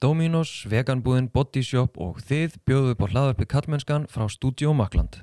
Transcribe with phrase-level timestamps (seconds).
[0.00, 5.20] Dominos, veganbúðin, Bodyshop og þið bjóðu upp á hlaðarpi Kallmennskan frá Studio Makland.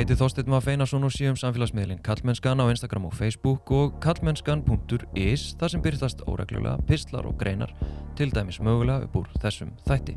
[0.00, 5.72] Heiti Þorsteinn Maður Feinarsson og séum samfélagsmiðlinn Kallmennskan á Instagram og Facebook og kallmennskan.is þar
[5.74, 7.74] sem byrjast óreglulega pistlar og greinar
[8.16, 10.16] til dæmis mögulega upp úr þessum þætti.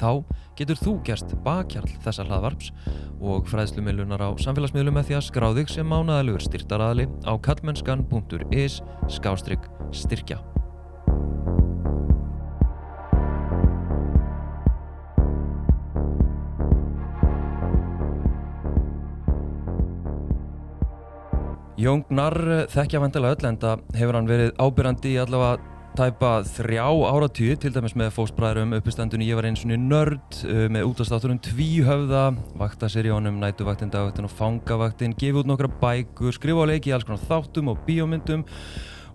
[0.00, 0.24] Þá
[0.58, 2.72] getur þú gerst bakkjarl þessa hlaðvarps
[3.22, 8.80] og fræðslumiðlunar á samfélagsmiðlum með því að skrá þig sem mánaðalugur styrtaraðli á kallmennskan.is
[9.20, 10.40] skástrygg styrkja.
[21.80, 26.82] Jón Gnarr þekkja vantilega öll en það hefur hann verið ábyrrandi í allavega tæpa þrjá
[27.08, 32.26] áratíu til dæmis með fósbræðurum uppistandunni ég var eins og nörd uh, með útastátturum tvíhöfða
[32.60, 37.72] vaktaseríónum, nætuvaktin, dagvaktin og fangavaktin gefa út nokkra bækur, skrifa á leiki alls konar þáttum
[37.72, 38.44] og bíómyndum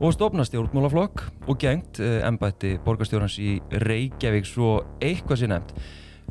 [0.01, 5.77] og stopna stjórnmálaflokk og gengt uh, embætti borgarstjórnans í Reykjavík svo eitthvað sé nefnt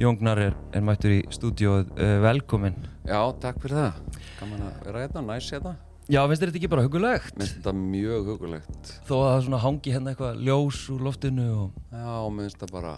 [0.03, 2.75] Jón Gnarr er, er mættur í stúdíóð uh, velkomin
[3.07, 4.07] Já, takk fyrir það.
[4.41, 5.79] Gaman að vera hérna, næs hérna.
[6.05, 7.33] Já, finnst þér þetta ekki bara hugulegt?
[7.39, 8.91] Mér finnst þetta mjög hugulegt.
[9.09, 11.79] Þó að það hangi hérna eitthvað ljós úr loftinu og...
[11.95, 12.93] Já, mér finnst þetta bara,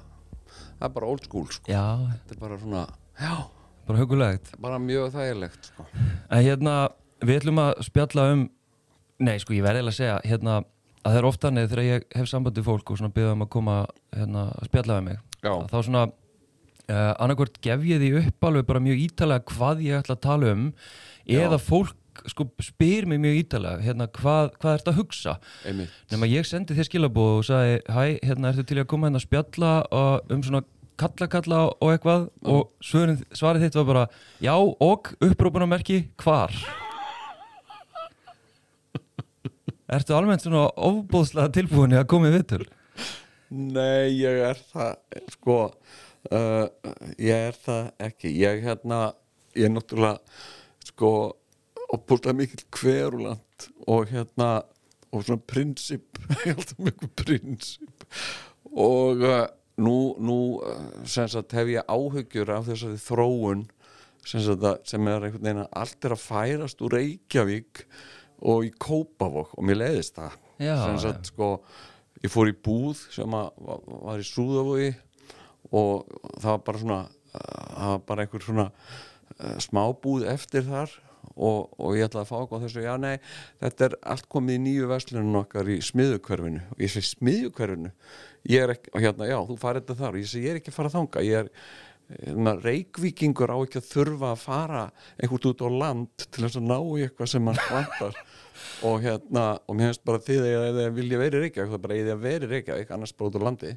[0.56, 1.70] það er bara old school, sko.
[1.70, 1.84] Já,
[2.16, 2.82] Þetta er bara svona,
[3.22, 3.34] já,
[3.86, 4.50] bara hugulegt.
[4.66, 5.86] bara mjög þægilegt, sko.
[5.94, 6.74] En hérna,
[7.22, 8.46] við ætlum að spjalla um...
[9.22, 10.56] Nei, sko, ég verði eiginlega að segja, hérna,
[11.06, 13.44] að það er ofta neð þegar ég hef samband við fólk og svona byrða um
[13.46, 13.76] að koma,
[14.16, 15.20] hérna, að spjalla við mig.
[15.46, 15.52] Já.
[15.54, 16.02] Að Þá svona,
[16.90, 20.50] uh, annarkvort gef ég því upp alveg bara mjög ítalega hvað ég ætla að tala
[20.56, 20.66] um,
[21.22, 21.38] Já.
[21.46, 21.94] eða fólk,
[22.30, 25.36] sko, spyr mig mjög ítalega, hérna, hvað, hvað ert að hugsa?
[25.66, 29.26] Nefn ég sendi þér skilabóð og sagði Hæ, hérna ertu til að koma hérna að
[29.28, 29.72] spjalla
[30.32, 30.62] um svona
[30.96, 34.04] kalla-kalla og eitthvað og svörin, svarið þitt var bara
[34.42, 36.54] Já og upprópunamerki hvar
[39.96, 42.64] Ertu almennt svona ofbóðslega tilbúin í að koma í viðtöl?
[43.54, 44.96] Nei, ég er það,
[45.36, 45.56] sko,
[46.34, 46.64] uh,
[47.22, 48.32] ég er það ekki.
[48.40, 49.12] Ég hérna,
[49.54, 50.18] ég er náttúrulega,
[50.88, 51.10] sko,
[51.94, 54.50] opbúrslega mikil hveruland og hérna,
[55.14, 56.18] og svona prinsip,
[57.20, 58.06] prinsip.
[58.76, 59.46] Og uh,
[59.80, 60.38] nú, nú,
[61.08, 63.64] sem sagt, hef ég áhyggjur af þessari þróun,
[64.26, 67.84] sem sagt, sem er einhvern veginn að allt er að færast úr Reykjavík
[68.46, 70.38] og í Kópavog og mér leiðist það.
[70.60, 71.50] Já, sem sagt, sko,
[72.24, 74.92] ég fór í búð sem að, var, í Súðavogi
[75.70, 76.06] og
[76.40, 78.70] það var bara svona uh, það var bara einhver svona
[79.60, 80.92] smábúð eftir þar
[81.36, 82.84] og, og ég ætlaði að fá okkur þessu.
[82.84, 83.16] Já nei,
[83.62, 87.92] þetta er allt komið í nýju verslunum okkar í smiðukverfinu og ég segi smiðukverfinu
[88.52, 90.16] ég ekki, og hérna, já, þú farið þetta þar.
[90.16, 91.52] Og ég segi, ég er ekki að fara þanga ég er,
[92.22, 94.82] hérna, reykvíkingur á ekki að þurfa að fara
[95.20, 98.20] einhvert út á land til að ná eitthvað sem hann vantar.
[98.88, 102.22] Og hérna, og mér finnst bara þið að þið vilja verið er bara eða að
[102.24, 103.72] verið Reykjavík annars bara út á landi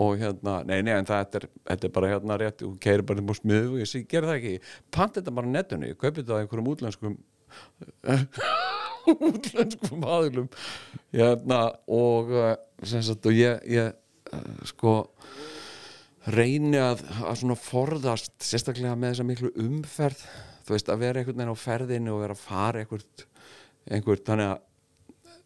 [0.00, 3.24] og hérna, nei, nei, en það er, þetta er bara hérna rétt, þú keirir bara
[3.24, 6.40] á smiðu og ég gera það ekki, pant þetta bara netinu ég kaupi þetta á
[6.40, 7.18] einhverjum útlenskum
[9.28, 10.46] útlenskum aðilum.
[11.12, 12.54] Hérna, og uh,
[12.86, 13.92] sem sagt, og ég, ég
[14.32, 14.94] uh, sko
[16.32, 20.22] reyni að, að svona forðast sérstaklega með þessa miklu umferð
[20.62, 23.24] þú veist, að vera einhvern veginn á ferðinu og vera að fara einhvert,
[23.90, 24.60] einhvert þannig að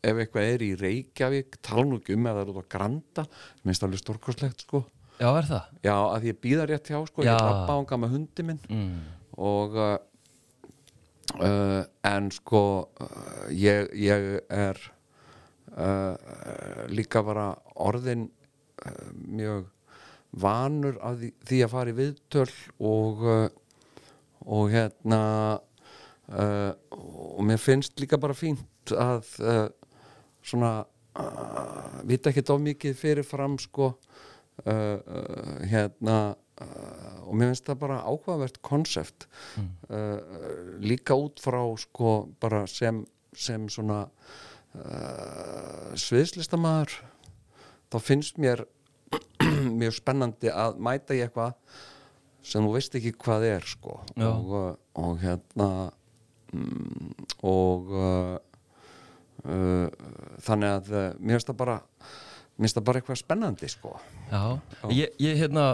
[0.02, 3.24] ef eitthvað er í Reykjavík tala nú ekki um eða er út á Granda
[3.64, 4.84] minnst alveg stórkoslegt sko
[5.16, 5.68] Já, er það?
[5.86, 7.32] já, að ég býða rétt hjá sko Já.
[7.32, 8.98] ég lappa ánga með hundi minn Mm.
[9.36, 9.96] og uh,
[11.40, 12.60] uh, en sko
[13.00, 14.76] uh, ég, ég er
[15.76, 16.16] uh,
[16.92, 19.66] líka bara orðin uh, mjög
[20.36, 22.50] vanur að því, því að fara í viðtöl
[22.92, 23.46] og uh,
[24.46, 25.22] og hérna
[26.26, 29.28] og mér finnst líka bara fínt að
[30.46, 30.72] svona
[31.18, 33.94] uh, vita ekki of mikið fyrirfram sko.
[34.64, 34.96] Uh,
[35.68, 36.36] hérna
[37.26, 39.26] og mér finnst það bara áhugavert konsept.
[39.90, 43.02] Uh, líka út frá sko bara sem,
[43.36, 44.06] sem svona
[45.96, 46.98] sviðslistamæður
[47.88, 48.66] þá finnst mér
[49.80, 51.54] mjög spennandi að mæta í eitthvað
[52.46, 54.00] sem þú veist ekki hvað er sko.
[54.20, 54.52] Og,
[55.00, 55.70] og hérna
[56.52, 57.14] mm,
[57.48, 57.94] og
[60.46, 61.76] þannig að uh, mér finnst það bara
[62.56, 63.92] mér finnst það bara eitthvað spennandi sko.
[64.30, 64.42] Já,
[64.96, 65.66] Ég, ég hérna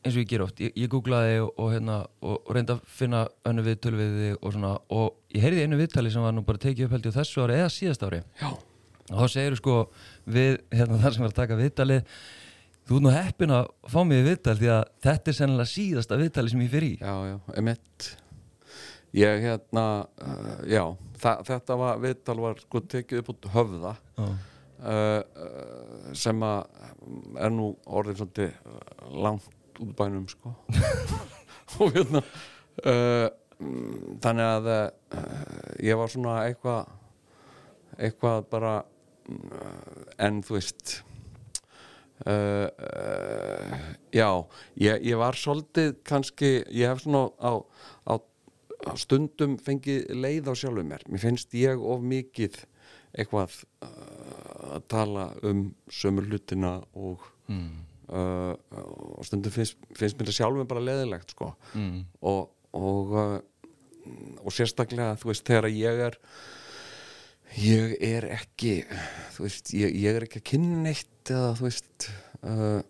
[0.00, 2.84] eins og ég ger oft, ég, ég googlaði og, og, hérna, og, og reyndi að
[2.88, 6.32] finna önnu viðtölu við þig og svona og ég heyrði í einu viðtali sem var
[6.36, 8.22] nú bara tekið upp held ég á þessu ári eða síðast ári.
[8.40, 8.50] Já,
[9.10, 9.76] og þá segir sko
[10.24, 12.16] við hérna þar sem var að taka viðtalið
[12.88, 16.20] þú ert nú heppin að fá mig í viðtal því að þetta er sennilega síðasta
[16.22, 16.96] viðtali sem ég fyrir í.
[17.04, 18.08] Já, já, emitt
[19.16, 19.84] ég hérna
[20.22, 20.84] uh, já,
[21.20, 24.30] þetta var viðtal var sko tekið upp út höfða uh,
[24.86, 26.60] uh, sem að
[27.40, 30.52] er nú orðið svolítið uh, langt út bænum sko.
[31.80, 33.28] Og hérna uh,
[33.58, 34.72] mm, þannig að
[35.86, 36.96] ég var svona eitthvað
[38.00, 40.94] eitthvað bara uh, en þú veist
[42.26, 43.76] uh, uh,
[44.14, 44.28] já
[44.80, 47.52] ég, ég var svolítið kannski ég hef svona á,
[48.08, 48.14] á
[49.00, 52.62] stundum fengið leið á sjálfum mér mér finnst ég of mikið
[53.10, 57.68] eitthvað uh, að tala um sömur hlutina og mm.
[58.14, 58.54] uh,
[59.18, 62.06] og stundum finnst, finnst mér það sjálfum bara leðilegt sko Mm.
[62.22, 63.38] og og, uh,
[64.44, 66.18] og sérstaklega þú veist þegar ég er
[67.58, 68.76] ég er ekki
[69.34, 72.10] þú veist, ég, ég er ekki að kynna neitt eða þú veist
[72.46, 72.80] uh,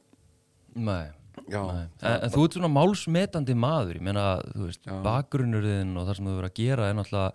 [0.76, 1.08] Nei,
[1.50, 1.86] já, nei.
[2.02, 4.94] En, en þú ert svona málsmetandi maður ég meina, þú veist, Já.
[5.06, 7.32] bakgrunnurðin og það sem þú verður að gera er náttúrulega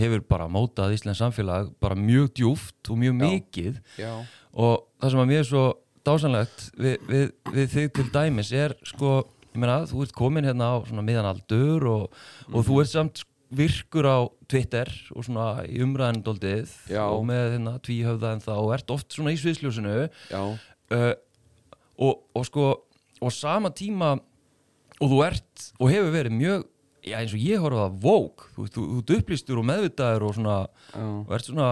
[0.00, 3.20] hefur bara mótað Íslands samfélag bara mjög djúft og mjög Já.
[3.24, 4.12] mikið já,
[4.54, 5.64] og það sem að mér er svo
[6.06, 9.16] dásanlegt við, við, við þig til dæmis er sko,
[9.50, 12.22] ég meina, þú ert komin hérna á svona miðan aldur og,
[12.52, 14.18] og þú ert samt virkur á
[14.50, 17.02] Twitter og svona í Já.
[17.02, 19.96] og með hérna tvíhöfða en það og ert oft svona í sviðsljósinu
[20.30, 20.42] já,
[20.94, 21.14] uh,
[21.98, 22.68] og, og sko
[23.20, 24.14] og sama tíma
[25.00, 26.66] og þú ert og hefur verið mjög
[27.06, 30.56] já, eins og ég horfði að vók þú, þú, þú upplýstur og meðvitaður og svona
[30.92, 31.68] já, og ert svona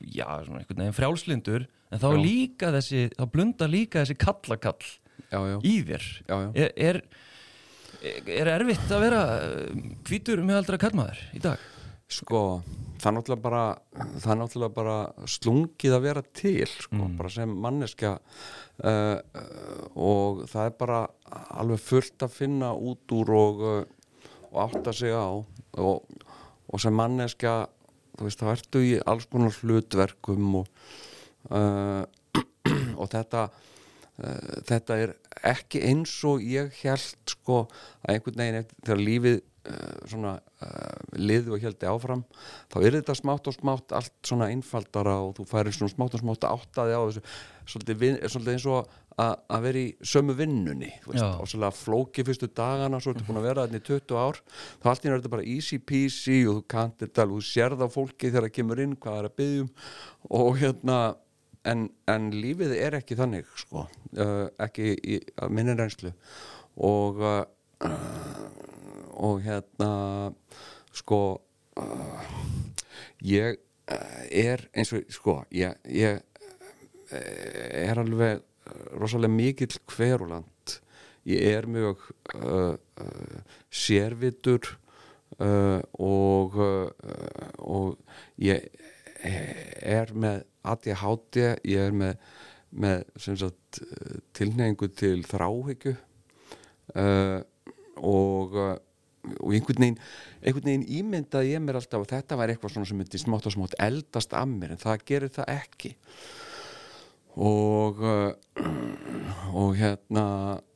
[0.00, 2.20] já, svona einhvern veginn frjálslindur en þá Já.
[2.22, 4.86] líka þessi, þá blundar líka þessi kallakall
[5.30, 6.48] já, já, í þér já, já.
[6.54, 7.02] er,
[8.00, 9.24] er, er erfitt að vera
[10.08, 11.66] hvítur með aldra kallmaður í dag
[12.10, 12.40] sko
[13.00, 13.64] það er náttúrulega bara
[14.20, 14.94] það er náttúrulega bara
[15.30, 17.12] slungið að vera til sko, Mm.
[17.20, 18.14] bara sem manneskja
[18.84, 19.18] uh,
[19.94, 21.00] og það er bara
[21.60, 25.28] alveg fullt að finna út úr og, uh, og átta sig á.
[25.80, 26.22] Og,
[26.70, 27.64] og sem manneskja
[28.18, 30.70] þú veist, þá ertu í alls konar hlutverkum og
[31.50, 32.04] uh,
[33.00, 35.14] og þetta uh, þetta er
[35.52, 37.62] ekki eins og ég held sko
[38.02, 39.40] að einhvern veginn þegar lífið
[40.08, 40.32] svona
[41.18, 42.24] liði og heldi áfram
[42.72, 46.24] þá er þetta smátt og smátt allt svona einfaldara og þú færir svona smátt og
[46.24, 47.22] smátt áttaði á þessu.
[47.70, 48.90] Svolítið, vin, svolítið eins og
[49.20, 53.48] að, að vera í sömu vinnunni og svolítið flóki fyrstu dagana svo ertu búin að
[53.50, 56.60] vera þarna í 20 ár þá allt í einu er þetta bara easy peasy og
[56.60, 59.30] þú kannt þetta alveg, þú sérð á fólki þegar það kemur inn hvað það er
[59.30, 59.72] að byggjum
[60.40, 61.00] og hérna
[61.68, 63.84] en, en lífið er ekki þannig sko,
[64.16, 66.12] uh, ekki í að minni reynslu.
[66.80, 67.42] Og uh,
[69.20, 69.90] og hérna
[70.92, 71.20] sko
[71.80, 72.24] uh,
[73.26, 73.58] ég
[73.90, 78.44] uh, er eins og sko ég, ég uh, er alveg
[78.98, 80.76] rosalega mikill hveruland
[81.28, 82.04] ég er mjög
[82.34, 83.40] uh, uh,
[83.70, 84.76] sérvitur
[85.38, 86.56] uh, og
[87.60, 87.98] og
[88.40, 88.68] ég
[89.20, 92.16] er með ADHD ég er með,
[92.70, 93.04] með
[94.36, 95.94] tilneyingu til þráhyggju
[96.94, 97.40] uh,
[97.96, 98.76] og uh,
[99.40, 99.98] og einhvern veginn,
[100.40, 103.56] einhvern veginn ímyndaði ég mér alltaf að þetta væri eitthvað svona sem myndi smátt og
[103.56, 105.92] smátt eldast af mér en það gerir það ekki
[107.40, 108.32] og uh,
[109.54, 110.24] og hérna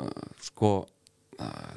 [0.02, 1.74] uh, sko uh,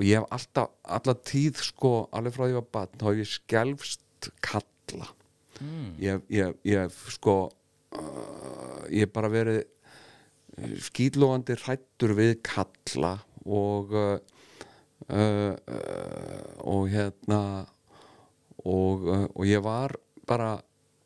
[0.00, 3.06] og ég hef alltaf alla tíð sko, alveg frá því að ég var barn þá
[3.10, 5.10] hef ég skelfst kalla
[5.60, 5.90] mm.
[6.00, 7.36] ég, ég, ég hef sko
[8.90, 9.64] ég hef bara verið
[10.84, 14.16] skýtlóandi hrættur við kalla og uh,
[15.08, 15.54] uh,
[16.66, 17.40] og hérna
[18.64, 19.94] og, uh, og ég var
[20.28, 20.58] bara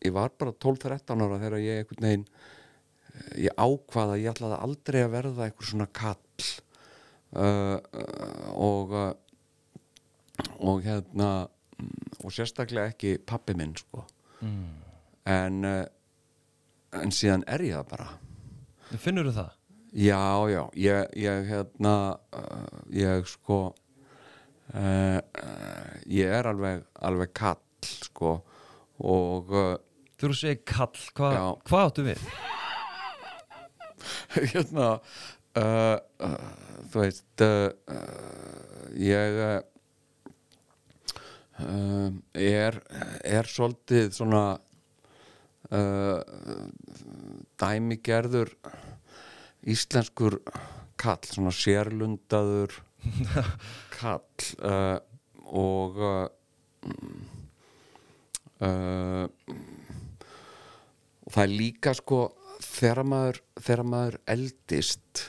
[0.05, 5.01] ég var bara 12-13 ára þegar ég einhvern veginn eh, ég ákvaða, ég ætlaði aldrei
[5.07, 6.49] að verða einhver svona kall
[7.39, 7.79] uh,
[8.55, 8.93] og
[10.59, 11.29] og hérna
[12.25, 14.05] og sérstaklega ekki pappi minn sko
[14.45, 14.75] Mm.
[15.31, 19.53] en en síðan er ég það bara finnur þú það?
[19.95, 20.19] já,
[20.53, 21.93] já, ég, ég hérna
[22.93, 23.59] ég sko
[24.73, 25.21] uh,
[26.09, 28.39] ég er alveg alveg kall sko
[29.05, 29.77] og uh,
[30.21, 31.31] þú segir kall, hva,
[31.67, 32.21] hvað áttu við?
[34.55, 35.99] hérna uh,
[36.93, 37.45] þú veist
[39.05, 39.63] ég er
[43.25, 44.45] er svolítið svona
[47.61, 48.51] dæmigerður
[49.71, 50.35] íslenskur
[51.01, 52.71] kall svona sérlundaður
[53.99, 54.23] kall
[54.65, 54.99] uh,
[55.55, 56.29] og uh,
[58.65, 59.27] uh,
[61.25, 62.25] og það er líka sko
[62.65, 65.23] þegar maður, þegar maður eldist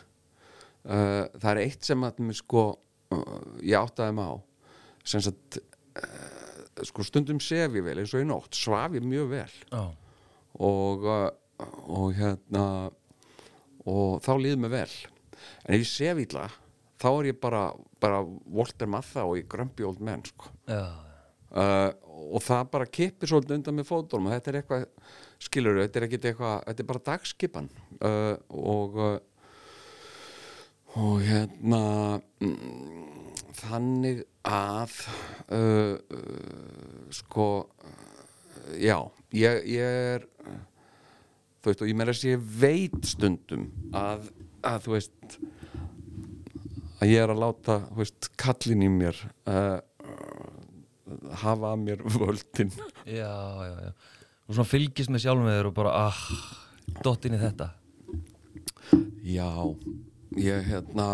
[0.87, 2.65] uh, það er eitt sem að mér sko
[3.63, 4.35] ég áttaði mig á.
[5.05, 5.59] Sem sagt
[6.89, 9.53] sko stundum sef ég vel eins og í nótt svaf ég mjög vel.
[9.69, 9.83] Já,
[10.65, 11.05] og,
[11.85, 12.65] og hérna
[13.85, 14.95] og þá líður mér vel.
[15.63, 16.49] En ef ég sef illa
[17.01, 17.67] þá er ég bara,
[18.01, 20.51] bara Walter Matthau og ég grömpi old man sko.
[21.55, 21.91] uh,
[22.35, 24.29] og það bara kippir svolítið undan með fótunum.
[24.29, 24.85] Og þetta er eitthvað
[25.45, 27.71] skilur þetta er ekkit eitthvað, þetta er bara dagskipan.
[27.99, 29.15] Uh, og uh,
[30.95, 31.81] og hérna
[32.39, 34.93] mm, þannig að
[35.51, 37.47] uh, uh, sko
[38.79, 38.95] já,
[39.35, 40.27] ég, ég er
[41.59, 44.29] þú veist og ég meira að sé veit stundum að,
[44.63, 45.37] að þú veist
[46.99, 49.17] að ég er að láta veist, kallin í mér
[49.49, 49.79] uh,
[51.43, 52.71] hafa að mér völdin
[53.05, 53.91] já, já, já.
[54.45, 56.19] Og svona fylgist með sjálfum með þér og bara, ah,
[57.01, 57.71] dott inn í þetta.
[59.25, 59.49] já,
[60.37, 61.07] ég hérna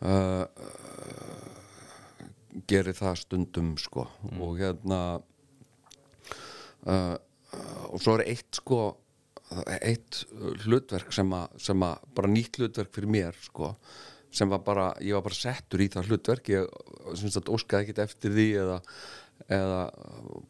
[0.00, 0.46] uh,
[2.70, 4.06] geri það stundum sko
[4.40, 5.00] og hérna
[6.88, 7.16] uh,
[7.92, 8.80] og svo er eitt sko
[9.80, 10.24] eitt
[10.64, 13.74] hlutverk sem að, sem að bara nýtt hlutverk fyrir mér sko
[14.34, 16.48] sem var bara, ég var bara settur í það hlutverk.
[16.50, 18.78] Ég syns að óskaði ekkit eftir því eða,
[19.58, 19.82] eða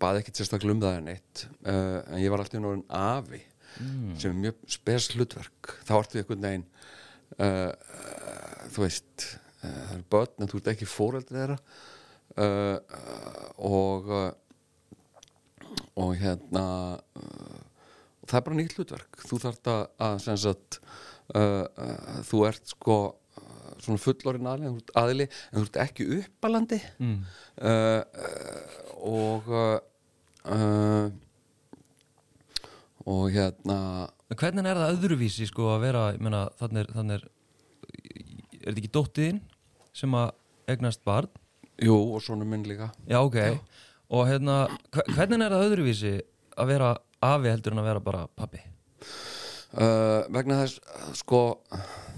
[0.00, 1.42] baði ekkit sérstaklega um það en eitt.
[1.66, 3.42] Uh, en ég var alltaf náttúrulega afi
[3.74, 5.74] sem er mjög spes hlutverk.
[5.84, 6.66] Þá ertu einhvern veginn
[7.42, 7.72] uh,
[8.72, 11.58] þú veist uh, það er börn en þú ert ekki fóreldri þeirra.
[12.34, 12.78] Uh,
[13.60, 14.08] og
[16.00, 16.64] og hérna
[17.18, 17.60] uh,
[18.24, 20.14] og það er bara nýtt hlutverk þú þarft að, að
[21.34, 27.18] uh, uh, þú ert sko uh, svona fullorinn aðli, en þú ert ekki uppalandi mm.
[27.60, 28.64] uh, uh,
[29.04, 31.12] og uh,
[33.04, 33.78] og hérna
[34.34, 37.26] Hvernig er það öðruvísi sko að vera, meina, þannig er, þannig er,
[37.92, 39.40] er þetta ekki dóttiðin
[39.94, 40.32] sem að
[40.72, 41.28] egnast barn?
[41.82, 43.36] jú og svona minn líka Já, ok.
[44.14, 44.56] Og hérna,
[44.94, 46.14] hve- hvernig er það öðruvísi
[46.56, 46.90] að vera
[47.24, 48.62] afi heldur en að vera bara pappi?
[49.78, 50.80] uh, vegna þess
[51.20, 51.42] sko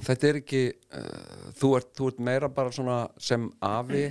[0.07, 4.09] þetta er ekki uh, þú, ert, þú ert meira bara svona sem afi.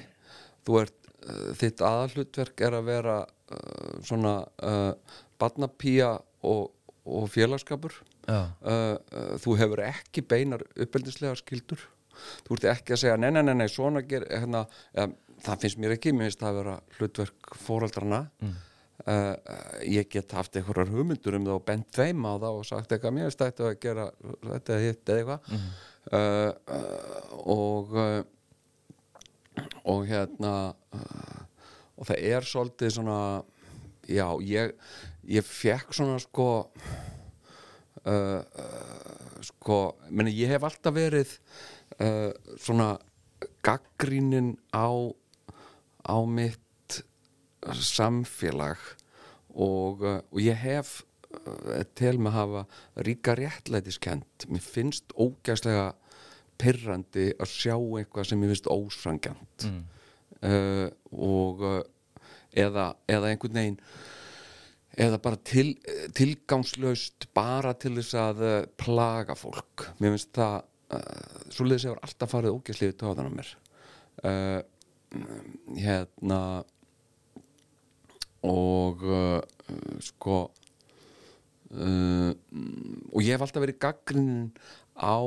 [0.65, 3.23] Þú ert, uh, þitt aðalhlutverk er að vera
[4.01, 4.31] svona
[5.37, 6.07] barnapía
[6.49, 6.71] og,
[7.05, 7.93] og félagskapur
[9.37, 11.83] þú hefur ekki beinar uppeldislega skildur
[12.47, 14.63] þú ert ekki að segja nei, nei, nei, nei svona ger hérna,
[14.97, 15.05] ja,
[15.45, 18.57] það finnst mér ekki, mér finnst það að vera hlutverk fóraldrana mm.
[19.85, 23.15] Ég get haft einhverjar hugmyndur um það og bent þeim á það og sagt eitthvað
[23.17, 24.05] mér finnst þetta að gera
[24.45, 25.65] þetta hitt eða eitthvað mm.
[26.19, 28.21] uh, uh, og uh,
[29.91, 30.53] og hérna
[30.95, 31.41] uh,
[31.95, 33.19] og það er svolítið svona
[34.07, 34.73] já, ég
[35.25, 36.49] ég fekk svona sko
[38.05, 41.35] uh, uh, sko, meni, ég hef alltaf verið
[41.99, 42.95] uh, svona
[43.65, 44.89] gaggrínin á
[46.05, 46.64] á mitt
[47.73, 48.81] samfélag
[49.55, 50.99] og, uh, og ég hef
[51.33, 52.63] uh, til með að hafa
[53.07, 55.93] ríka réttlætiskend mér finnst ógæslega
[56.61, 59.81] pirrandi að sjá eitthvað sem mér finnst ósangjant mm.
[60.49, 61.65] uh, og
[62.55, 63.81] eða, eða einhvern veginn
[64.95, 65.73] eða bara til,
[66.15, 68.43] tilgangslaust bara til þess að
[68.79, 69.89] plaga fólk.
[69.99, 70.55] Mér finnst það
[70.95, 73.51] uh, svoleiðis hefur alltaf farið ógæslið tóðan á mér.
[74.23, 74.61] Uh,
[75.79, 76.39] hérna
[78.45, 79.41] og uh,
[80.03, 80.37] sko
[81.73, 82.31] uh,
[83.11, 84.51] og ég hef alltaf verið gaggrinn
[84.95, 85.19] á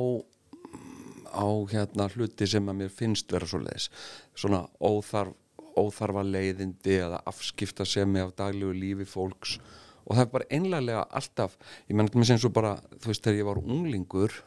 [1.29, 3.89] á hérna hluti sem að mér finnst vera svoleiðis.
[4.33, 5.35] Svona óþarf
[5.79, 9.57] óþarfa leiðindi eða afskipta semi af daglegu lífi fólks.
[10.05, 11.55] Og það er bara einlega alltaf
[11.87, 14.37] ég menn þetta með sem svo bara þú veist þegar ég var unglingur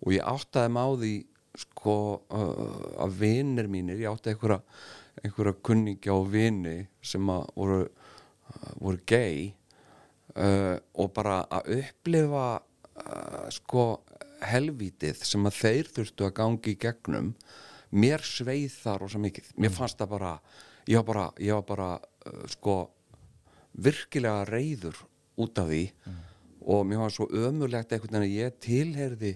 [0.00, 1.12] og ég áttaði á því
[1.60, 1.94] sko
[2.30, 4.60] uh, að vinir mínir ég áttaði einhverja,
[5.24, 7.80] einhverja kunningja og vini sem að voru,
[8.80, 9.50] voru gay
[10.36, 13.86] uh, og bara að upplifa uh, sko
[14.50, 17.34] helvítið sem að þeir þurftu að gangi í gegnum
[17.90, 19.52] mér sveið það rosa mikið.
[19.60, 20.32] Mér fannst það bara
[20.88, 22.80] ég var bara, ég var bara uh, sko
[23.80, 24.98] virkilega reyður
[25.40, 25.84] út af því.
[26.70, 29.34] Og mér var svo ömurlegt einhvern veginn að ég tilherði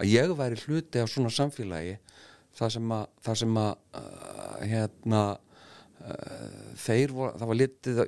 [0.00, 1.98] að ég væri hluti af svona samfélagi
[2.56, 5.22] það sem að, það sem að uh, hérna
[6.82, 8.00] þeir voru, það var litið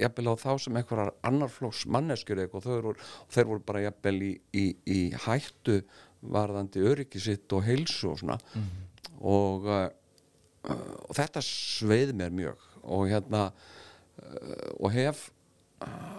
[0.00, 4.32] jafnvel á þá sem einhverjar annarflóks manneskjur eitthvað og og þeir voru bara jafnvel í,
[4.50, 5.80] í, í hættu
[6.26, 8.38] varðandi öryggi sitt og heilsu og svona.
[9.20, 9.88] Og, uh,
[11.06, 12.68] og þetta sveið mér mjög.
[12.86, 15.28] Og hérna uh, og hef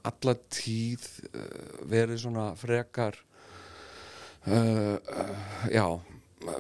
[0.08, 3.24] alla tíð uh, verið svona frekar
[5.68, 5.84] já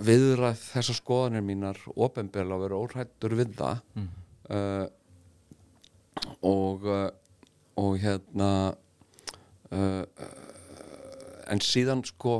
[0.03, 3.83] viðræð þessar skoðanir mínar ofinbjörlega og verið óhrættur við það.
[3.95, 4.07] Mm.
[4.54, 4.86] Uh,
[6.46, 7.10] og uh,
[7.77, 8.51] og hérna
[9.72, 10.04] uh,
[11.48, 12.39] en síðan sko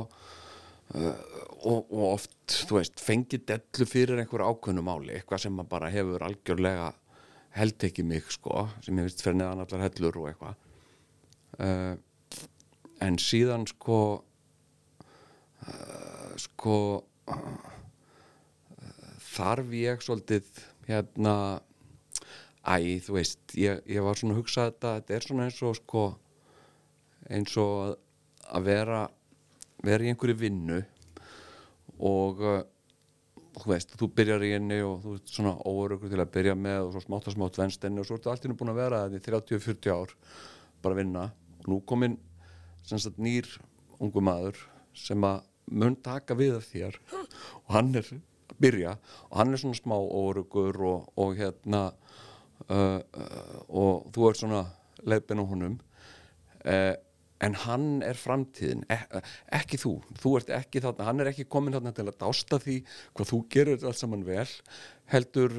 [0.88, 5.90] og, og oft, þú veist, fengið dellu fyrir einhver ákveðnu máli, eitthvað sem maður bara
[5.92, 6.88] hefur algjörlega
[7.58, 10.54] held ekki mig sko, sem ég vist fyrir neðan allar hellur og eitthvað.
[13.04, 13.98] En síðan sko
[16.40, 16.76] sko
[19.34, 20.48] þarf ég svolítið
[20.88, 21.34] hérna
[22.68, 25.78] æ, þú veist, ég, ég var svona að hugsa þetta, þetta er svona eins og
[25.78, 26.08] sko
[27.28, 27.94] eins og að,
[28.48, 29.06] að vera
[29.84, 30.78] vera í einhverju vinnu
[32.04, 32.60] og uh,
[33.58, 36.86] þú veist, þú byrjar í henni og þú ert svona óörökur til að byrja með
[36.86, 39.18] og svo smátt og smátt venst henni og svo ertu henni búin að vera þetta
[39.18, 39.26] í
[39.58, 40.14] 30-40 ár
[40.82, 41.24] bara að vinna.
[41.62, 42.18] Og nú kominn
[43.18, 43.48] nýr
[43.98, 44.60] ungu maður
[44.96, 48.94] sem að mun taka við þér og hann er að byrja
[49.28, 51.90] og hann er svona smá óörökur og, og hérna
[52.66, 54.64] uh, uh, og þú ert svona
[55.08, 55.76] leiðbinn á honum.
[56.64, 56.94] Uh,
[57.38, 58.82] en hann er framtíðin.
[58.90, 58.98] E
[59.54, 61.06] ekki þú, þú ert ekki þarna.
[61.06, 62.78] Hann er ekki komin þarna til að dásta því
[63.14, 64.48] hvað þú gerir allt saman vel.
[65.08, 65.54] Heldur,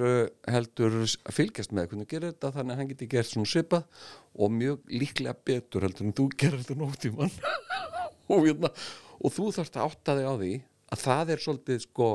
[0.46, 0.98] heldur
[1.34, 4.04] fylgjast með hvernig þú gerir þetta þannig að hann geti gert svona svipað
[4.36, 7.32] og mjög líklega betur heldur en þú gerir þetta nótt í mann
[8.30, 8.70] og, hérna,
[9.18, 10.52] og þú þarfst að átta þig á því
[10.90, 12.10] að það er svolítið sko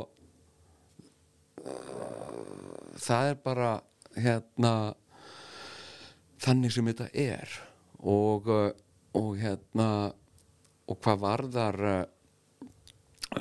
[3.05, 3.71] það er bara
[4.17, 4.95] hérna
[6.45, 7.55] þannig sem þetta er.
[8.05, 8.69] Og, uh,
[9.17, 9.89] og hérna
[10.85, 12.03] og hvað varðar uh,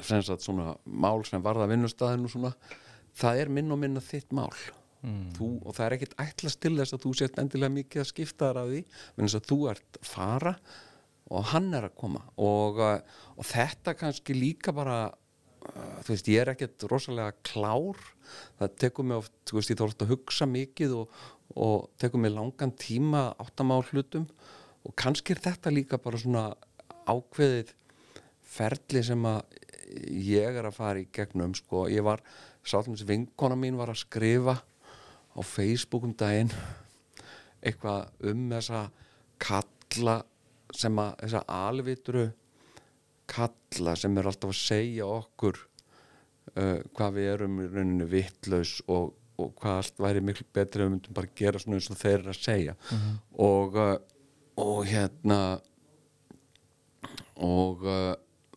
[0.02, 2.54] sem sagt svona mál sem varðar vinnustæðinu svona
[3.18, 4.54] það er minn og minna þitt mál.
[5.04, 5.34] Mm.
[5.36, 8.48] þú, og það er ekkit ætlast til þess að þú sért endilega mikið að skipta
[8.48, 10.54] þar af því menn þess að þú ert að fara
[11.34, 12.22] og hann er að koma.
[12.40, 14.98] Og, uh, og þetta kannski líka bara
[16.04, 18.02] þú veist, ég er ekkert rosalega klár.
[18.60, 21.24] Það tekur mig oft, þú veist, ég þarf að hugsa mikið og,
[21.56, 24.28] og tekur mig langan tíma áttamál hlutum.
[24.84, 26.50] Og kannski er þetta líka bara svona
[27.08, 27.74] ákveðið
[28.54, 29.42] ferli sem að
[30.10, 32.22] ég er að fara í gegnum sko, ég var,
[32.66, 34.58] þessi vinkona mín var að skrifa
[35.34, 36.52] á Facebook um daginn
[37.64, 38.84] eitthvað um þessa
[39.42, 40.20] kalla
[40.74, 42.26] sem að þessa alvitru
[43.30, 45.60] kalla sem er alltaf að segja okkur
[46.58, 50.96] uh, hvað við erum í rauninu vittlaus og, og hvað allt væri miklu betri við
[50.96, 52.76] myndum bara gera svona eins og þeir eru að segja.
[53.48, 53.98] Og, uh,
[54.64, 55.40] og hérna
[57.44, 58.14] og uh,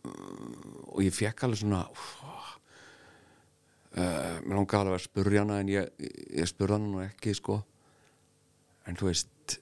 [0.07, 1.93] og ég fekk alveg svona uh,
[3.97, 7.55] mér langaði alveg að spurja hana en ég, ég spurði hana nú ekki sko.
[8.87, 9.57] En þú veist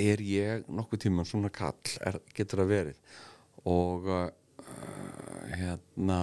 [0.00, 1.78] er ég nokkuð tíma svona kall?
[2.02, 2.96] Er, getur það verið
[3.68, 4.28] og uh,
[5.56, 6.20] hérna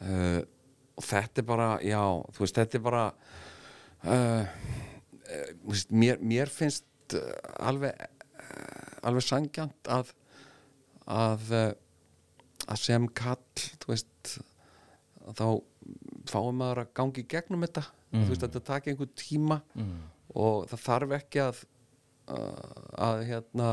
[0.00, 0.40] uh,
[1.00, 2.00] og þetta er bara já,
[2.34, 3.04] þú veist, þetta er bara
[4.04, 4.44] uh,
[5.70, 6.84] veist, mér, mér finnst
[7.60, 7.96] alveg
[9.06, 10.10] alveg sangjant að
[11.10, 11.54] að
[12.70, 13.40] að sem kall
[13.80, 14.34] þú veist
[15.38, 15.44] þá
[16.30, 20.00] fáum maður að gangi gegnum þetta þú veist þetta taki einhver tíma Mm.
[20.34, 21.60] og það þarf ekki að
[22.30, 22.58] að,
[23.08, 23.68] að hérna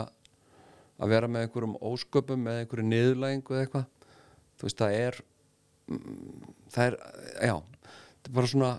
[0.97, 3.87] að vera með einhverjum ósköpum eða einhverju niðurlægingu eða eitthvað
[4.57, 5.19] þú veist það er
[5.87, 6.97] mm, það er,
[7.49, 8.71] já þetta er bara svona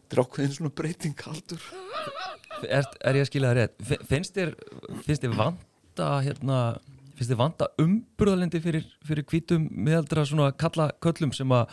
[0.00, 1.66] þetta er ákveðin svona breyting aldur
[2.60, 3.76] Er, er ég að skilja það rétt?
[3.88, 4.50] Fi- Finnst þér,
[5.06, 6.56] finnst þér vanta hérna,
[7.16, 11.72] finnst þér vanta umburðalindi fyrir, fyrir hvítum miðaldra svona kalla köllum sem að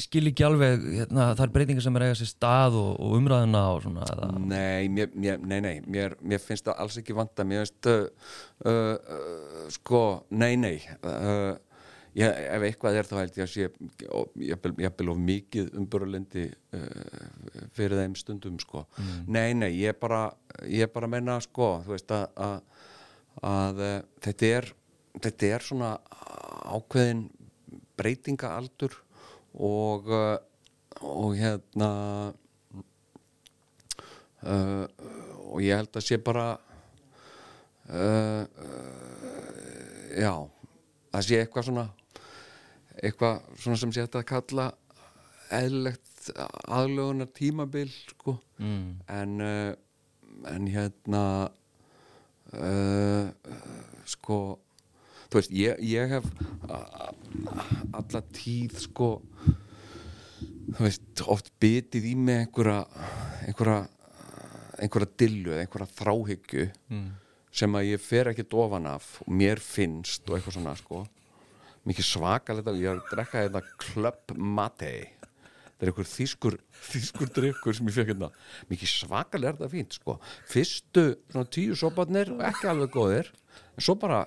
[0.00, 3.84] skilja ekki alveg hérna, þar breytingar sem er eiga sér stað og, og umræðuna og
[3.84, 7.46] svona eða, Nei, mér, mér, nei, nei mér, mér finnst það alls ekki vanta.
[7.48, 8.32] Mér finnst uh,
[8.66, 10.02] uh, uh, sko,
[10.36, 11.54] nei, nei uh,
[12.16, 13.68] ég, ef eitthvað er þá held ég að sé
[14.84, 18.86] jafnvel of mikið umbörulindi uh, fyrir þeim stundum sko.
[19.28, 20.26] nei, nei, ég bara
[20.70, 22.84] ég bara menna sko þú veist að, að,
[23.52, 24.70] að uh, þetta er
[25.16, 25.96] þetta er svona
[26.76, 27.26] ákveðin
[27.96, 28.96] breytingaaldur
[29.56, 30.36] og uh,
[31.00, 31.90] og hérna
[34.42, 34.84] uh,
[35.52, 36.48] og ég held að sé bara
[37.90, 38.44] uh,
[40.16, 40.32] já
[41.12, 41.86] það sé eitthvað svona
[42.96, 44.70] eitthvað svona sem sé hægt að kalla
[45.56, 46.30] eðlilegt
[46.66, 48.32] aðlögunar tímabil sko.
[48.58, 49.42] Mm, en
[50.46, 51.22] en hérna
[52.52, 54.38] uh, uh, sko
[55.26, 56.26] þú veist, ég, ég hef
[57.96, 59.10] alla tíð sko
[60.76, 62.82] þú veist, oft bitið í mig einhverja
[63.46, 63.84] einhverja
[64.82, 67.10] einhverja dillu eða einhverja þráhyggju mm,
[67.56, 71.04] sem að ég fer ekki ofan af og mér finnst og eitthvað svona sko.
[71.86, 74.92] Mikið svakalegt að ég er að drekka þetta Club Mate.
[75.76, 76.56] Þetta er einhver þýskur
[76.90, 78.30] þýskur drikkur sem ég fekk hérna.
[78.72, 80.18] Mikið svakalega er þetta fínt sko.
[80.50, 83.30] Fyrstu svona tíu soparnir ekki alveg góðir.
[83.76, 84.24] En svo bara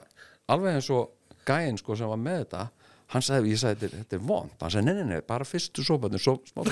[0.54, 2.66] alveg eins og gæinn sko sem var með þetta
[3.10, 5.86] hann sagði, ég sagði þetta, þetta er vond hann sagði, nei, nei, nei, bara fyrstu
[5.86, 6.66] soparnir svo smá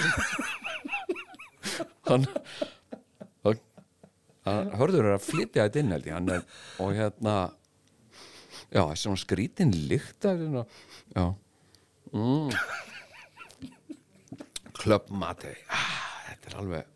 [2.08, 2.28] hann hann,
[4.48, 6.18] hann hörður að flytja þetta inn held ég.
[6.18, 6.46] Hann er,
[6.84, 7.36] og hérna
[8.72, 10.66] já, þessi svona skrítin lykt af hérna,
[11.16, 11.26] já.
[12.16, 12.52] Mm.
[14.78, 15.58] Club Mate.
[15.74, 15.98] Ah,
[16.30, 16.94] þetta er alveg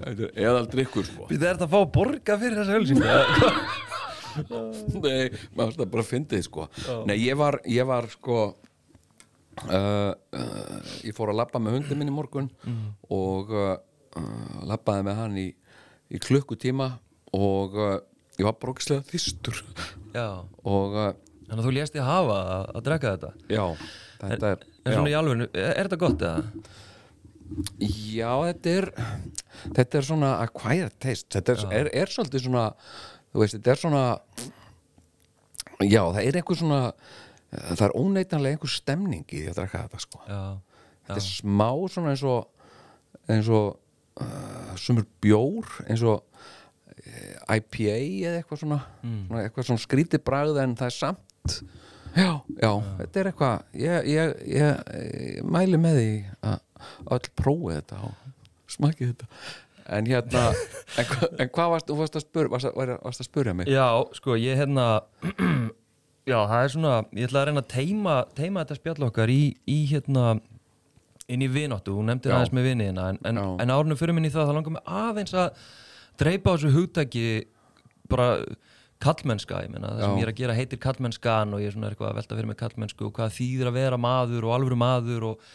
[0.00, 1.28] þetta er eðaldrykkur sko.
[1.30, 3.04] Við erum að fá að borga fyrir þessa ölsingu
[5.04, 6.66] Nei, maður það bara fyndið sko.
[7.08, 8.52] Nei, ég var, ég var sko uh,
[9.70, 12.50] uh, Ég fór að labba með hundin minn í morgun
[13.12, 13.72] og uh,
[14.16, 15.48] uh, labbaði með hann í,
[16.10, 16.90] í klukkutíma
[17.36, 17.96] og uh,
[18.40, 19.60] ég var brókslega þýstur
[20.14, 21.10] Já, og uh,
[21.46, 23.32] þannig að þú lést ég hafa að, að drekka þetta?
[23.50, 23.64] Já,
[24.22, 26.68] þetta er En svona í já, alveg, er, er þetta gott eða?
[28.14, 28.86] já, þetta er
[29.76, 31.28] þetta er svona acquired taste.
[31.34, 32.66] Þetta er, er, er svolítið svona
[33.30, 34.04] þú veist, þetta er svona
[35.86, 36.80] já, það er einhver svona
[37.50, 40.22] það er óneitanlega einhver stemning í að drekka þetta sko.
[40.28, 40.42] Já,
[41.08, 43.68] þetta er smá svona eins og eins og
[44.22, 50.62] uh, sumur bjór eins og uh, IPA eða eitthvað svona, svona eitthvað svona skrítið bragð
[50.62, 51.56] en það er samt.
[52.10, 54.80] Já, já, þetta er eitthvað ég, ég, ég,
[55.38, 56.14] ég mæli með því
[56.50, 56.56] að
[57.14, 59.28] öll prófi þetta og smakið þetta
[59.90, 60.46] en hérna,
[61.00, 64.38] en, en hvað varst þú varst að spyrja, varst varst að spyrja mig Já, sko,
[64.38, 64.86] ég hérna
[66.30, 69.42] Já, það er svona Ég ætla að reyna að teima, teima þetta spjall okkar í,
[69.66, 70.34] í hérna
[71.30, 72.36] inn í vináttu, hún nefndi Já.
[72.36, 75.62] aðeins með viniðina en, en, en árunum fyrir minni það, það langar mig aðeins að
[76.20, 77.26] dreipa á þessu hugtaki
[78.10, 78.28] bara
[79.00, 80.18] kallmennska, ég meina það sem Já.
[80.18, 82.58] ég er að gera heitir kallmennskan og ég er svona eitthvað að velta fyrir mig
[82.60, 85.46] kallmennsku og hvað þýðir að vera maður og alvöru maður og,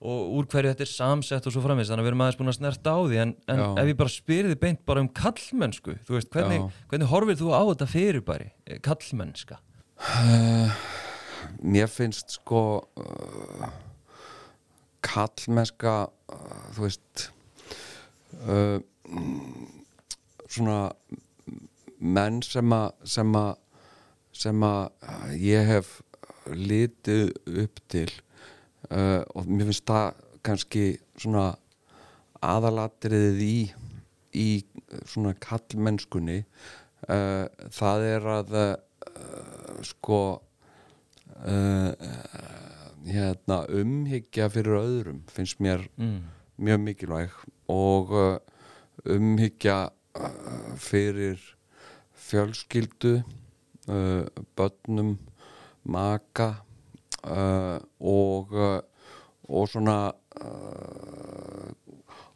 [0.00, 2.52] og úr hverju þetta er samsett og svo framins, þannig að við erum aðeins búin
[2.52, 3.20] að snerta á því.
[3.22, 7.10] En, en ef ég bara spyrir þið beint bara um kallmennsku, þú veist, hvernig, hvernig
[7.14, 9.60] horfir þú á þetta fyrirbæri, eh, kallmennska?
[11.62, 12.62] mér finnst sko
[13.00, 13.68] uh,
[15.06, 17.28] kallmennska uh, þú veist
[18.46, 18.78] uh,
[20.46, 20.80] svona
[21.98, 23.54] menn sem að
[24.36, 25.94] sem að uh, ég hef
[26.46, 27.32] litið
[27.64, 28.10] upp til
[28.90, 30.84] uh, og mér finnst það kannski
[31.18, 31.46] svona
[32.44, 33.56] aðalatriðið í
[34.36, 34.48] í
[35.08, 36.42] svona kallmennskunni
[37.08, 38.74] uh, það er að uh,
[39.84, 40.20] sko
[43.06, 46.22] hérna umhyggja fyrir öðrum finnst mér Mm.
[46.58, 47.30] mjög mikilvæg
[47.68, 48.14] og
[49.04, 49.90] umhyggja
[50.80, 51.38] fyrir
[52.14, 53.22] fjölskyldu
[53.88, 54.24] uh,
[54.56, 55.18] börnum
[55.84, 56.64] maka
[57.26, 58.80] uh, og uh,
[59.46, 60.10] og svona
[60.40, 61.68] uh,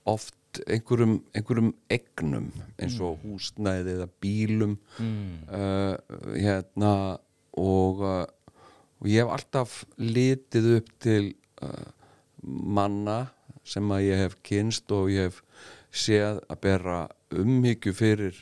[0.07, 4.77] oft einhverjum, einhverjum egnum eins og húsnæði eða bílum.
[4.99, 5.47] Mm.
[6.35, 6.93] hérna
[7.59, 11.31] og, og ég hef alltaf litið upp til
[12.43, 13.19] manna
[13.67, 15.43] sem að ég hef kynst og ég hef
[15.91, 17.01] séð að bera
[17.31, 18.39] umhyggju fyrir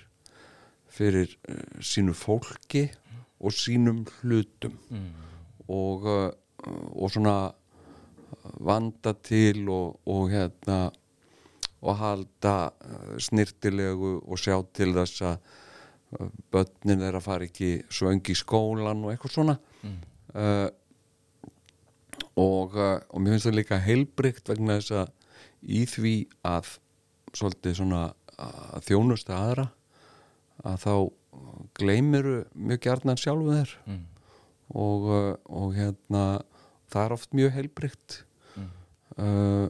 [0.98, 1.34] fyrir
[1.84, 2.88] sínu fólki
[3.38, 4.76] og sínum hlutum
[5.68, 6.30] og, uh,
[6.96, 7.36] og svona
[8.64, 10.88] vanda til og, og hérna
[11.78, 15.38] og halda uh, snirtilegu og sjá til þess að
[16.18, 19.58] uh, börnin að fara ekki svöng í skólan og eitthvað svona.
[20.34, 20.68] Uh,
[22.38, 25.14] og, og mér finnst það líka heilbrygt vegna þess að
[25.66, 26.14] í því
[26.46, 26.76] að
[27.34, 28.02] svolítið svona
[28.38, 29.64] að þjónusta aðra
[30.66, 30.92] að þá
[31.78, 33.74] gleymir mjög gjarnan sjálfu þér.
[33.86, 34.04] Mm.
[34.74, 36.24] Og, uh, og hérna
[36.92, 38.22] það er oft mjög heilbrygt
[39.16, 39.68] uh,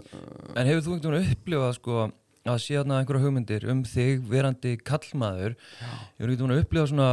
[0.55, 2.01] En hefur þú einhvern veginn upplifað sko
[2.49, 5.57] að sé þarna einhverja hugmyndir um þig verandi kallmaður?
[6.17, 7.09] Hefur einhvern veginn upplifað svona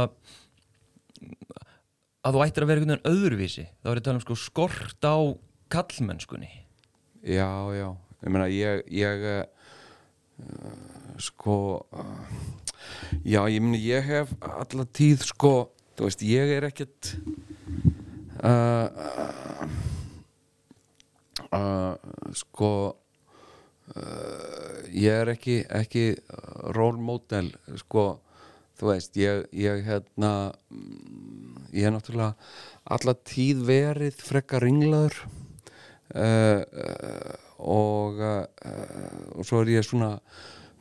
[2.26, 3.66] að þú ættir að vera einhvern veginn öðruvísi?
[3.82, 5.16] Þá er ég að tala um sko skort á
[5.72, 6.50] kallmennskunni.
[7.26, 7.88] Já, já,
[8.22, 9.44] ég meina ég, ég uh,
[11.22, 11.56] sko
[11.90, 12.36] uh,
[13.26, 15.54] já, ég meina ég hef alla tíð sko,
[15.96, 17.12] þú veist, ég er ekkert
[18.44, 18.88] uh,
[21.56, 21.94] uh,
[22.36, 22.70] sko
[23.96, 26.04] uh, ég er ekki ekki
[26.76, 28.06] rólmódel sko,
[28.76, 30.32] þú veist, ég, ég hérna
[30.68, 32.34] mm, ég er náttúrulega
[32.96, 35.16] alla tíð verið frekka ringlaður
[36.14, 38.44] uh, uh, og uh,
[39.32, 40.18] og svo er ég svona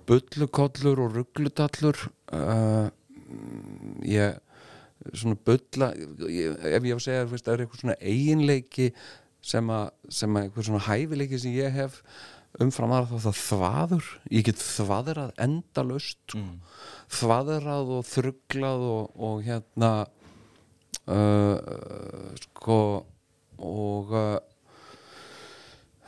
[0.05, 2.03] bullukollur og rugglutallur
[2.35, 4.41] uh, mm, ég
[5.13, 5.91] svona bulla
[6.31, 8.89] ég, ef ég á að segja, veist, það er eitthvað svona eiginleiki
[9.45, 11.99] sem að, sem að eitthvað svona hæfileiki sem ég hef
[12.63, 16.43] umfram aðra þá það þvaður ég get þvaðrað endalaust sko.
[17.19, 19.91] þvaðrað og þrugglað og, og hérna
[21.11, 22.79] uh, sko
[23.65, 24.39] og uh,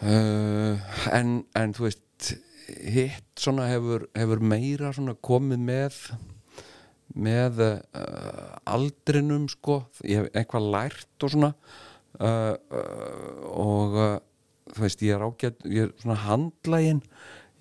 [0.02, 2.34] uh, en, en þú veist
[2.68, 6.02] hitt svona hefur, hefur meira svona komið með
[7.18, 11.52] með uh, aldrinum sko, ég hef eitthvað lært og svona.
[12.18, 13.98] Uh, uh, og
[14.74, 17.04] þú veist, ég er ágætt ég er svona handlægin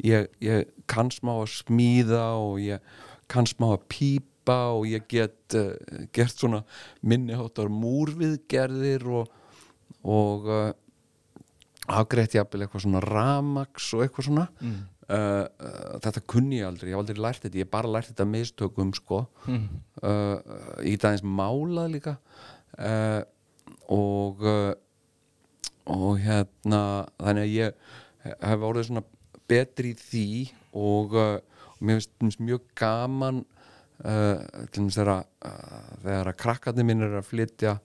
[0.00, 2.96] ég, ég kann smá að smíða og ég
[3.30, 5.56] kann smá að pípa og ég get
[6.16, 6.62] gert svona
[7.04, 9.32] minniháttar múrviðgerðir og
[10.06, 10.46] og
[11.86, 14.46] afgreitt jafnvel eitthvað svona ramax og eitthvað svona.
[14.60, 14.78] Mm.
[15.12, 18.10] Uh, uh, þetta kunni ég aldrei, ég hef aldrei lært þetta ég hef bara lært
[18.12, 19.66] þetta mistökum sko mm.
[20.84, 22.16] ég get aðeins málað líka
[22.78, 23.22] uh,
[23.92, 24.72] og uh,
[25.86, 26.80] og hérna
[27.20, 29.04] þannig að ég hef orðið svona
[29.46, 30.28] betri í því
[30.76, 31.36] og, uh,
[31.76, 33.44] og mér finnst mjög gaman
[34.02, 34.42] uh,
[34.74, 37.76] þegar að, uh, krakkarnir minn er að flytja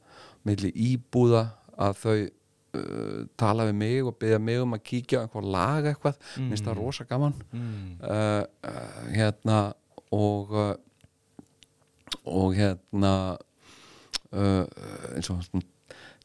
[0.47, 1.45] milli íbúða
[1.77, 2.15] að þau
[2.77, 6.47] uh, tala við mig og byggja mig um að kíkja á einhver lag eitthvað, mm.
[6.49, 7.37] minnst það rosa gaman.
[7.51, 7.99] Mm.
[8.01, 9.59] uh, uh, hérna
[10.11, 10.73] og uh,
[12.27, 13.13] og hérna
[14.31, 14.65] uh,
[15.15, 15.67] eins og svona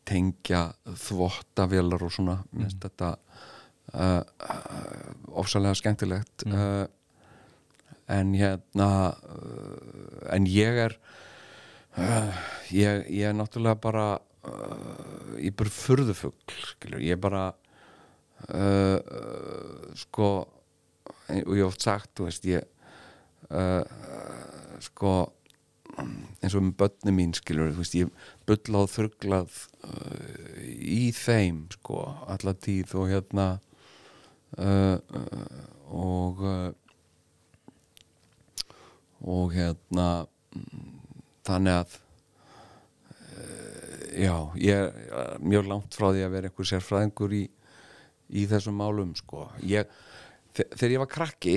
[0.07, 2.37] tengja þvottavélar og svona.
[2.55, 3.17] Minnst þetta
[3.95, 4.23] uh,
[5.35, 6.47] ofsalega skemmtilegt.
[6.47, 6.87] Uh,
[8.07, 8.89] en hérna
[10.31, 10.95] en ég er
[12.71, 14.07] ég, ég er náttúrulega bara
[14.47, 17.45] uh, ég er bara furðufugl ég er bara
[18.51, 20.31] uh, uh, sko
[21.27, 22.63] og ég hef oft sagt, veist ég
[23.51, 25.17] uh, uh, sko
[25.97, 28.11] eins og með börni mín skilur, veist, ég
[28.47, 29.61] bullað þurglað
[30.77, 33.47] í þeim sko, alla tíð og hérna
[35.97, 36.43] og
[39.27, 40.91] og hérna mm,
[41.47, 41.97] þannig að
[44.17, 47.45] já, ég er mjög langt frá því að vera einhver sérfræðingur í,
[48.41, 49.89] í þessum málum sko, ég
[50.57, 51.57] þe- þegar ég var krakki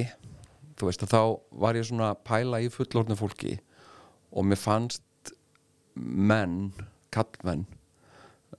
[0.79, 1.21] þú veist að þá
[1.65, 3.57] var ég svona pæla í fullorðnu fólki
[4.31, 5.33] og mér fannst
[5.99, 6.69] menn,
[7.11, 7.65] kallmenn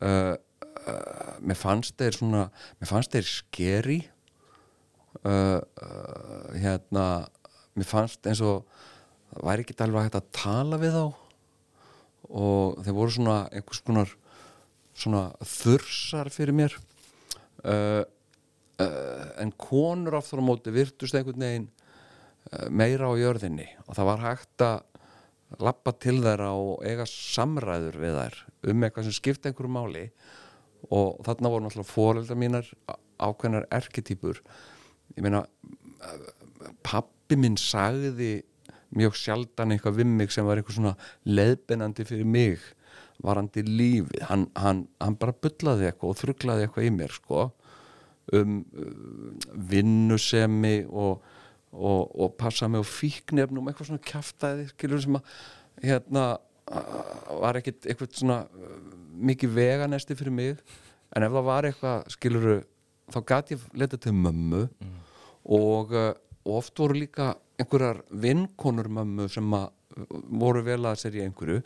[0.03, 2.43] uh, uh, mér fannst þeir svona
[2.81, 4.01] mér fannst þeir skeri
[5.25, 7.07] uh, uh, hérna
[7.79, 8.67] mér fannst eins og
[9.47, 11.05] væri ekki alveg hægt að tala við þá
[12.31, 14.13] og þeir voru svona einhvers konar
[14.97, 16.77] svona þursar fyrir mér.
[17.61, 18.03] Uh,
[18.81, 24.09] uh, en konur aftur á móti virtust einhvern veginn uh, meira á jörðinni og það
[24.09, 24.79] var hægt að
[25.61, 28.39] lappa til þeirra og eiga samræður við þær
[28.71, 30.07] um eitthvað sem skipta einhverju máli.
[30.89, 32.69] Og þarna voru náttúrulega fóreldar mínar
[33.21, 34.39] ákveðnar erketýpur
[35.17, 35.43] ég meina
[36.87, 38.41] pappi minn sagði
[38.97, 40.95] mjög sjaldan eitthvað við mig sem var eitthvað svona
[41.29, 42.63] leðbennandi fyrir mig
[43.21, 44.23] varandi lífið.
[44.31, 47.49] Hann, hann, hann bara bullaði eitthvað og þruglaði eitthvað í mér sko
[48.37, 48.91] um uh,
[49.71, 51.25] vinnusemi og,
[51.73, 55.33] og, og passa mig á fíknefnum eitthvað svona skilur sem að
[55.83, 58.79] hérna uh, var ekkit eitthvað svona uh,
[59.21, 60.63] mikið veganesti fyrir mig.
[61.17, 62.59] En ef það var eitthvað skiluru
[63.11, 64.67] þá gat ég leta til mömmu
[65.51, 66.13] og, uh,
[66.47, 69.69] og oft voru líka einhverjar vinkonur mömmu sem uh,
[70.41, 71.61] voru vel að sér í einhverju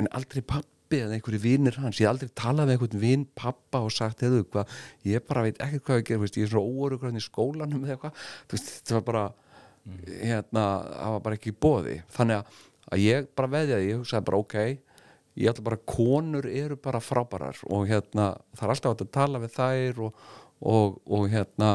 [0.00, 2.00] en aldrei pappi eða einhverju vinir hans.
[2.00, 4.76] Ég aldrei talað við einhvern vin pappa og sagt hefðu hvað,
[5.08, 7.84] ég bara veit ekkert hvað ég ger veist, ég er svo óorugur hann í skólanum
[7.84, 8.22] eða eitthvað,
[8.52, 9.26] þetta var bara
[10.22, 14.56] hérna, það var bara ekki bóði þannig að, ég bara veðjaði ég hugsaði bara ok,
[15.36, 19.42] ég ætla bara konur eru bara frábærar og hérna það er alltaf hægt að tala
[19.42, 20.24] við þær og,
[20.60, 21.72] og, og hérna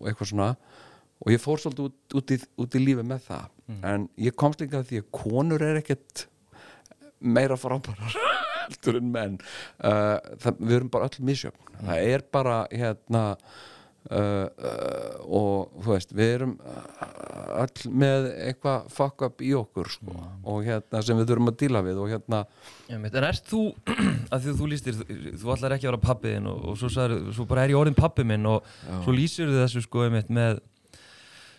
[0.00, 0.48] eitthvað svona
[1.22, 3.50] og ég fór svolítið út, út, í, út í lífi með það.
[3.88, 6.26] En ég komst líka að því að konur er ekkert
[7.22, 8.16] meira frábærar
[8.62, 9.36] heldur en menn.
[9.78, 11.76] Uh, það, við erum bara öll misjöfn.
[11.82, 13.22] Það er bara hérna
[14.10, 19.90] uh, uh, og þú veist við erum uh, öll með eitthvað fuck up í okkur
[19.92, 20.16] sko,
[20.48, 22.42] og hérna sem við þurfum að díla við og hérna
[22.88, 23.62] Einmitt, En ert þú,
[24.32, 25.06] að því að þú lístir þú,
[25.42, 26.90] þú ætlar ekki að vera pappiðin og, og svo,
[27.36, 28.68] svo bara er ég orðin pappi minn og
[29.04, 30.62] svo lýsir þið þessu sko einmitt með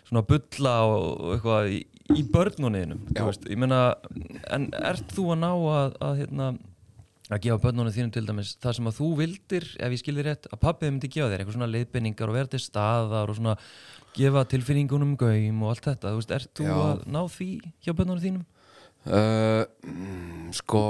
[0.08, 1.80] svona bulla og, eitthvað í,
[2.14, 3.80] í börnunniðinum ég meina,
[4.52, 6.52] en ert þú að ná að, að hérna
[7.32, 10.48] að gefa börnunum þínum til dæmis það sem að þú vildir, ef ég skilði rétt,
[10.52, 13.54] að pappið myndi gefa þér, eitthvað svona leiðbendingar og vera til staðar og svona
[14.14, 16.74] gefa tilfinningunum gaum og allt þetta, þú veist, ert þú Já.
[16.82, 17.48] að ná því
[17.80, 18.44] hjá börnunum þínum?
[19.04, 20.84] Uh, mm, sko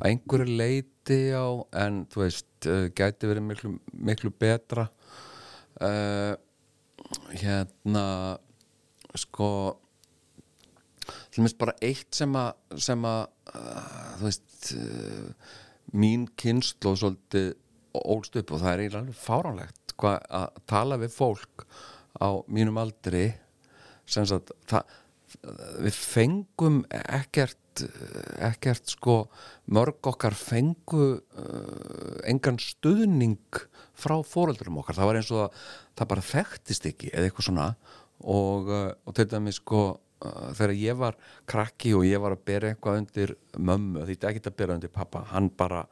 [0.00, 1.46] að einhverju leiti á
[1.84, 4.88] en þú veist uh, gæti verið miklu, miklu betra
[5.78, 6.34] uh,
[7.32, 8.04] hérna
[9.18, 9.48] sko
[11.32, 13.22] til minnst bara eitt sem að sem að
[13.56, 15.52] uh, þú veist uh,
[15.92, 17.52] mín kynslu svolítið
[18.02, 21.66] ólst upp og það er eiginlega fáránlegt hvað að tala við fólk
[22.22, 23.26] á mínum aldri
[24.08, 24.98] sem sagt það
[25.82, 27.61] við fengum ekkert
[28.48, 29.16] ekkert sko
[29.72, 33.62] mörg okkar fengu uh, engan stuðning
[33.98, 35.66] frá fóröldurum okkar, það var eins og það,
[35.98, 37.68] það bara þekktist ekki eða eitthvað svona.
[38.22, 39.84] Og, uh, og til dæmis sko
[40.22, 41.16] þegar ég var
[41.50, 44.92] krakki og ég var að bera eitthvað undir mömmu, því þetta ekki að bera undir
[44.94, 45.82] pappa, hann bara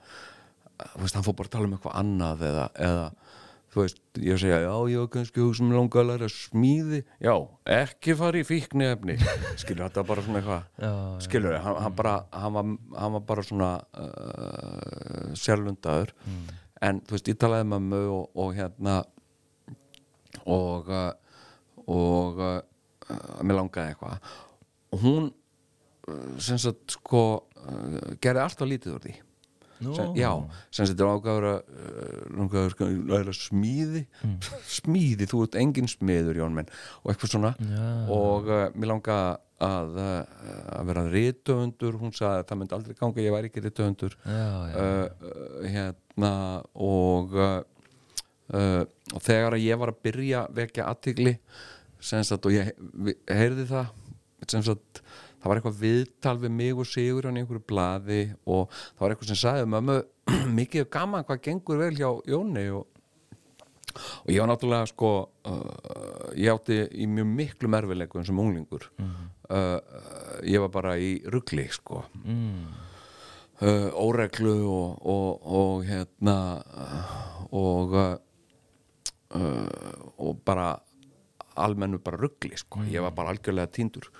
[1.00, 3.06] veist, hann fór bara að tala um eitthvað annað eða, eða
[3.70, 7.02] þú veist, ég segja, já, ég var kannski hugsa um langa að læra smíði.
[7.22, 7.34] Já,
[7.78, 9.16] ekki fara í fíkni efni
[9.62, 10.66] skilur, þetta var bara svona eitthvað.
[11.26, 16.14] Skilur, hann, hann bara hann var, hann var bara svona uh, sérlundaður.
[16.82, 18.98] En þú veist, ég talaði með mömmu og, og hérna
[20.50, 21.10] og uh,
[21.90, 22.60] og uh,
[23.42, 24.30] mér langaði eitthvað.
[24.94, 29.16] Og hún uh, sem sagt sko uh, gerði alltaf lítið úr því
[29.80, 30.30] Sem, já,
[30.74, 34.04] sem þetta er ágæður að læra smíði.
[34.26, 34.36] Mm.
[34.78, 37.54] smíði, þú ert engin smiður Jón menn, og eitthvað svona.
[37.64, 37.86] Já.
[38.16, 39.18] og uh, mér langa
[39.60, 41.98] að, uh, að vera rithöfundur.
[42.00, 43.64] Hún sagði að það myndi aldrei ganga, ég væri ekki
[44.24, 44.46] já,
[44.84, 46.32] uh, hérna
[46.74, 47.60] og uh,
[48.50, 50.86] og þegar að ég var að byrja vekja
[52.26, 52.72] sagt og ég
[53.30, 53.92] heyrði það
[54.48, 55.02] sem sagt
[55.40, 59.32] það var eitthvað viðtal við mig og Sigur í einhverju blaði og það var eitthvað
[59.32, 59.98] sem sagði mömmu
[60.60, 62.66] mikið gaman hvað gengur vel hjá Jóni.
[62.76, 62.86] Og,
[63.96, 65.10] og ég var náttúrulega sko
[65.50, 68.86] uh, ég átti í mjög miklu merfileikum sem unglingur.
[69.50, 69.80] Uh,
[70.46, 72.04] ég var bara í ruggli sko.
[72.22, 72.68] Mm.
[73.64, 77.16] uh, óreglu og, og, og hérna uh,
[77.50, 78.12] og uh,
[79.34, 79.66] uh,
[80.20, 80.74] og bara
[81.56, 82.82] almennu bara ruggli sko.
[82.90, 84.10] ég var bara algjörlega týndur.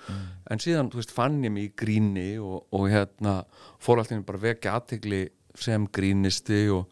[0.49, 3.43] En síðan, veist, fann ég mig í gríni og, og hérna
[3.79, 6.87] fór alltaf bara vekja aðtegli sem grínisti og,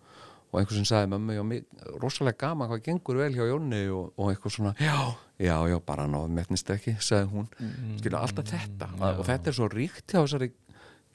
[0.51, 1.65] og einhver sem sagði með mig,
[2.01, 4.97] rosalega gaman hvað gengur vel hjá Jóni og, og eitthvað svona, já,
[5.39, 7.47] já, já, bara náðu metnist ekki, sagði hún.
[7.99, 8.89] Skilja alltaf þetta.
[9.19, 10.51] Og þetta er svo ríkt hjá þessari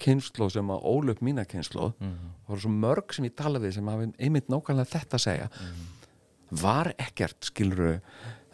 [0.01, 3.77] kynslu sem að ólöp mína kynslu og það eru svo mörg sem ég tala við
[3.77, 5.51] sem hafi einmitt nákvæmlega þetta að segja.
[6.55, 7.51] Var ekkert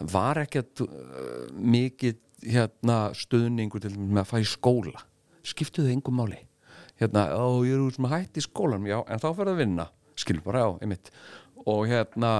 [0.01, 2.19] skiluru var ekkert uh, mikið
[2.51, 5.03] hérna stuðningur til með að í skóla?
[5.45, 6.39] Skiptuðu engum máli.
[7.01, 8.89] Hérna, ó ég er út sem að hætti í skólanum.
[8.89, 9.87] Já, en þá fyrir að vinna,
[10.21, 11.09] skilur bara á einmitt,
[11.65, 12.33] og hérna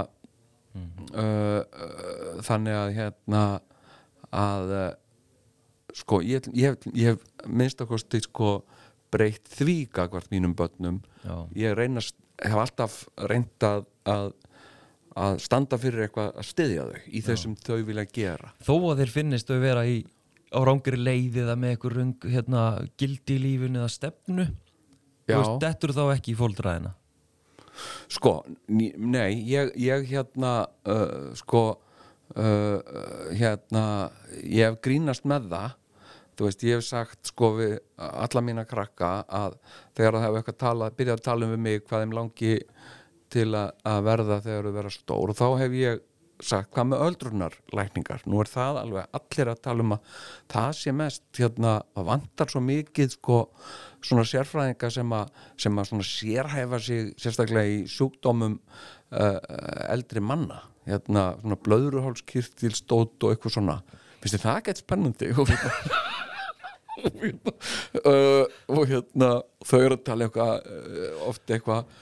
[0.77, 0.81] uh,
[1.17, 3.43] uh, þannig að hérna
[4.31, 4.91] að uh,
[5.97, 8.61] sko, ég, ég, hef- ég hef minnst að kosti sko
[9.11, 11.01] breytt því gagvart mínum börnum.
[11.25, 11.35] Já.
[11.59, 13.89] ég reynast, hef alltaf reynd að,
[15.19, 18.53] að standa fyrir eitthvað að styðja þau í þau sem þau vilja gera.
[18.63, 20.01] Þó að þeir finnist þau vera í
[20.51, 22.63] á rángri leið eða með eitthvað rung hérna,
[22.99, 24.47] gildi í lífun eða stefnu
[25.31, 25.37] Já.
[25.39, 26.95] veist, dettur þá ekki í fóldræðina?
[28.11, 30.55] Sko, nei, ég, ég hérna
[30.91, 31.63] uh, sko
[32.35, 32.81] uh,
[33.31, 33.85] hérna
[34.43, 35.77] ég hef grínast með það.
[36.37, 39.59] Þú veist, ég hef sagt sko við alla mína krakka að
[39.97, 42.55] þegar það hefur eitthvað talað, byrjað að tala um mig hvað þeim langi
[43.33, 45.33] til að, að verða þegar þau vera stór.
[45.33, 46.07] Og þá hef ég
[46.45, 48.25] sagt hvað með öldrunarlækningar?
[48.31, 50.19] Nú er það alveg allir að tala um að
[50.55, 53.41] það sé mest hérna að vantar svo mikið sko
[54.01, 59.39] svona sérfræðinga sem að, sem að sérhæfa sig sérstaklega í sjúkdómum uh,
[59.91, 60.63] eldri manna.
[60.89, 63.81] Hérna svona blöðruhálskirtilstótt og eitthvað svona.
[64.21, 65.33] Finnst þið það ekkert spennandi?
[65.41, 65.99] Og hérna
[67.01, 69.29] uh, og hérna
[69.65, 71.95] þau eru að tala eitthvað uh, oft eitthvað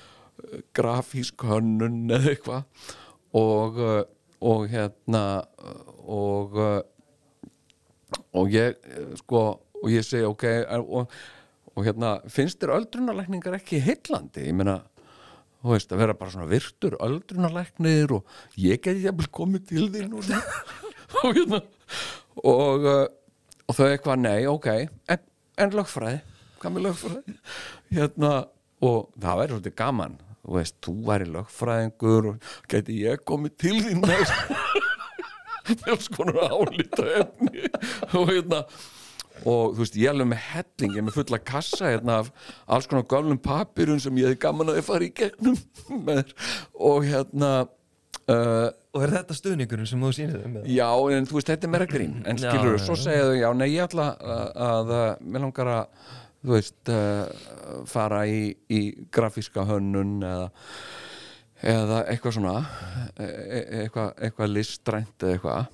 [0.76, 2.92] grafísk hönnun eða eitthvað.
[3.38, 4.02] Og, uh,
[4.40, 5.24] og hérna
[6.08, 6.78] og uh,
[8.38, 9.42] og ég uh, sko
[9.78, 10.44] og ég segi ok
[10.80, 11.10] og,
[11.74, 14.48] og hérna finnst þér öldrunarlækningar ekki heillandi?
[14.48, 14.80] Ég meina
[15.60, 20.16] þú veist að vera bara svona virtur öldrunarlæknir og ég geti jafnvel komið til þín
[20.18, 20.32] og,
[21.22, 21.62] og hérna
[22.42, 22.88] og,
[23.68, 25.24] og þau eitthvað nei, ok en,
[25.58, 26.22] en lögfræði,
[26.62, 27.36] hvað með lögfræði?
[27.98, 28.32] Hérna
[28.84, 30.18] og það væri svolítið gaman
[30.48, 34.32] þú veist, þú væri lögfræðingur og geti ég komið til þín með
[35.84, 37.68] með skonar álita efni
[38.16, 38.62] og hérna
[39.46, 42.30] og þú veist, ég alveg með helling ég er með fulla kassa hérna af
[42.66, 45.58] alls konar gálnum papirun sem ég hefði gaman að ég fara í gegnum
[46.08, 46.32] með,
[46.74, 47.52] og hérna
[48.32, 50.54] uh, Og er þetta stuðningurinn sem þú sýnir þeim?
[50.58, 50.70] eða?
[50.72, 53.48] Já, en þú veist, þetta er meira grín En skilur já, svo segja þau, já,
[53.60, 56.08] nei, ég ætla að, að, að mér langar að,
[56.42, 57.26] þú veist uh,
[57.88, 58.80] fara í, í
[59.14, 60.48] grafíska hönnun eða
[61.58, 62.52] eða eitthvað svona
[63.18, 65.72] e e eitthvað, eitthvað listrænt eða eitthvað.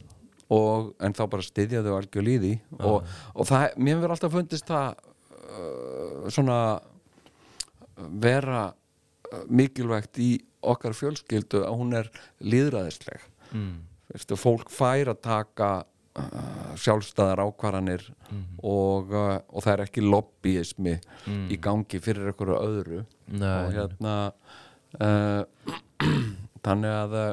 [0.55, 3.05] Og, en þá bara styðja þau algjör líði og,
[3.35, 4.99] og það, mér hefur alltaf fundist það
[5.59, 6.59] uh, svona
[8.23, 10.31] vera uh, mikilvægt í
[10.65, 12.11] okkar fjölskyldu að hún er
[12.45, 13.85] líðræðisleg Mm.
[14.11, 15.69] Veistu, fólk fær að taka
[16.79, 18.05] sjálfstæðar ákvarðanir
[18.63, 20.95] og, uh, og það er ekki lobbyismi
[21.51, 23.01] í gangi fyrir einhverju öðru.
[23.35, 24.15] Nei, og hérna
[25.01, 25.43] uh,
[26.67, 27.33] þannig að uh,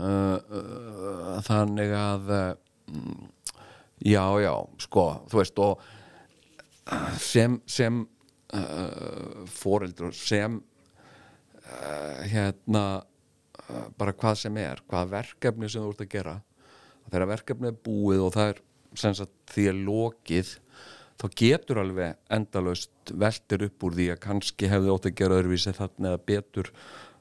[0.00, 2.32] uh, þannig að
[2.90, 3.28] mm,
[4.10, 4.54] já, já,
[4.86, 5.86] sko þú veist og
[7.22, 8.02] sem sem
[9.46, 10.56] foreldur sem
[12.26, 13.04] hérna
[13.94, 16.32] bara hvað sem er, hvað verkefni sem þú ert að gera
[17.08, 18.64] þegar verkefni er búið og það er
[19.20, 20.54] sagt því er lokið
[21.20, 25.74] þá getur alveg endalaust veltir upp úr því að kannski hefði ótt að gera öðruvísi
[25.76, 26.70] þarna eða betur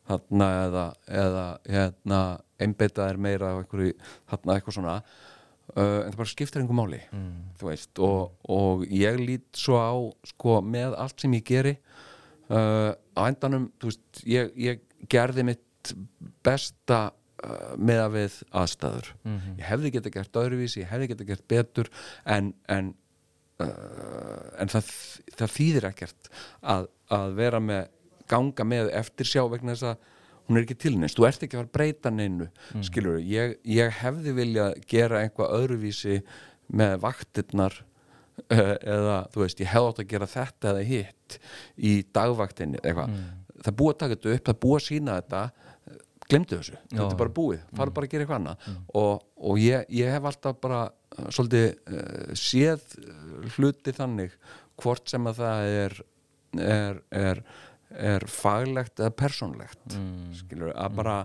[0.09, 0.86] þarna eða,
[1.23, 2.21] eða hérna,
[2.59, 3.97] einbeita er meira einhverju,
[4.32, 4.95] þarna eitthvað svona.
[5.69, 6.97] Uh, en það bara skiptir einhver máli
[7.59, 9.93] þú veist og, og ég lít svo á
[10.32, 11.75] sko með allt sem ég geri
[12.49, 14.82] uh, á endanum veist, ég, ég
[15.13, 15.91] gerði mitt
[16.41, 17.11] besta
[17.44, 19.12] uh, með að við aðstæður.
[19.60, 21.92] Ég hefði geta gert öðruvísi, ég hefði geta gert betur
[22.26, 22.94] en, en
[23.64, 24.94] uh, en það,
[25.40, 26.32] það þýðir ekkert
[26.62, 27.90] að, að vera með
[28.30, 30.08] ganga með eftir sjá vegna þess að
[30.50, 32.86] hún er ekki tilnist, þú ert ekki að fara að breyta neinu mm.
[32.88, 36.20] skilur, ég, ég hefði vilja gera einhvað öðruvísi
[36.80, 41.40] með vaktirnar uh, eða þú veist, ég hefði átt að gera þetta eða hitt
[41.78, 43.18] í dagvaktinni eitthvað,
[43.60, 45.44] það er búið að taka þetta upp það búið að sína þetta
[46.30, 48.69] glemdu þessu, þetta er bara búið, fara bara að gera eitthvað annað.
[49.01, 54.38] Og, og ég, ég hef alltaf bara uh, svolítið uh, séð uh, hluti þannig
[54.80, 55.99] hvort sem að það er
[56.57, 57.41] er, er,
[57.89, 59.97] er faglegt eða persónlegt.
[60.39, 61.17] Skilur, að bara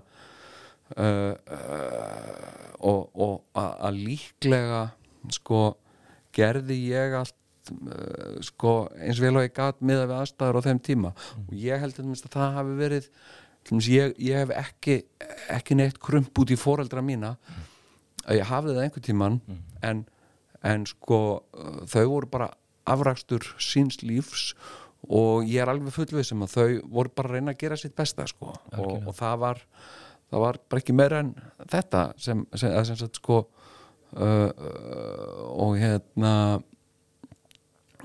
[0.96, 4.82] uh, uh, og, og að að líklega
[5.32, 5.62] sko
[6.34, 7.40] gerði ég allt
[8.44, 11.14] sko eins vel og ég gat miða við aðstæður á þeim tíma.
[11.46, 13.06] Og ég held að það hafi verið
[13.72, 14.98] ég, ég hef ekki
[15.52, 17.34] ekki neitt krump út í foreldra mína
[18.24, 19.40] að ég hafði það einhvern tíman
[19.82, 20.04] en,
[20.64, 22.50] en sko uh, þau voru bara
[22.84, 24.52] afrakstur síns lífs
[25.04, 27.96] og ég er alveg fullvið sem að þau voru bara að reyna að gera sitt
[27.96, 28.54] besta sko.
[28.78, 29.60] Og, og það var
[30.30, 31.34] það var bara ekki meira en
[31.70, 36.34] þetta sem, sem, sem, sem sagt sko uh, uh, og hérna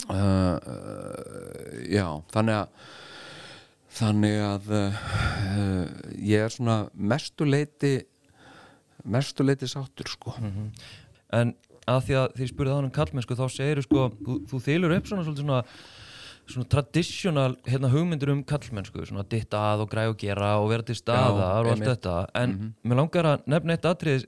[0.10, 2.89] uh, uh, já, þannig að
[3.99, 4.99] þannig að uh,
[6.23, 7.97] ég er svona mestuleiti
[9.03, 10.35] mestuleiti sáttur sko
[11.29, 11.51] En
[11.89, 14.95] að því að því spurði það hann um kallmennsku þá segir sko, þú, þú þylur
[14.95, 15.59] upp svona svona
[16.49, 20.85] svona traditional hérna, hugmyndur um kallmennsku svona ditt að og græð og gera og vera
[20.87, 21.91] til staðar og allt einmitt.
[21.91, 24.25] þetta en mér langar að nefna eitt atrið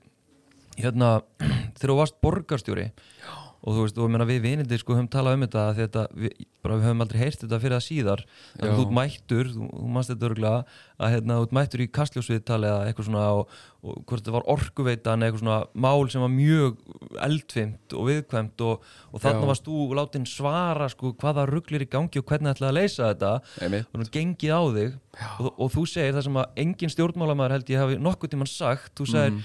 [0.78, 1.10] hérna
[1.78, 3.41] þegar þú varst borgarstjóri Já.
[3.62, 6.32] Og þú veist, og ég meina við vinindi sko höfum talað um þetta þetta, við,
[6.64, 8.22] bara við höfum aldrei heyrt þetta fyrir það síðar
[8.58, 8.72] en Já.
[8.78, 10.62] þú mættur, þú, þú mannst þetta örgulega
[10.98, 13.52] að hérna, þú mættur í kastljósviðtali eða eitthvað svona og,
[13.82, 16.80] og hvort þetta var orkuveitan eitthvað svona mál sem var mjög
[17.28, 19.38] eldfimt og viðkvæmt og, og Já.
[19.52, 23.32] varst þú látin svara sko hvaða rugglir í gangi og hvernig ætlaði að leysa þetta
[23.62, 23.86] Einmitt.
[23.92, 24.98] og þú gengið á þig
[25.38, 28.94] og, og þú segir það sem að engin stjórnmálamæður held ég hafi nokkuð tímann sagt
[28.98, 29.40] þú segir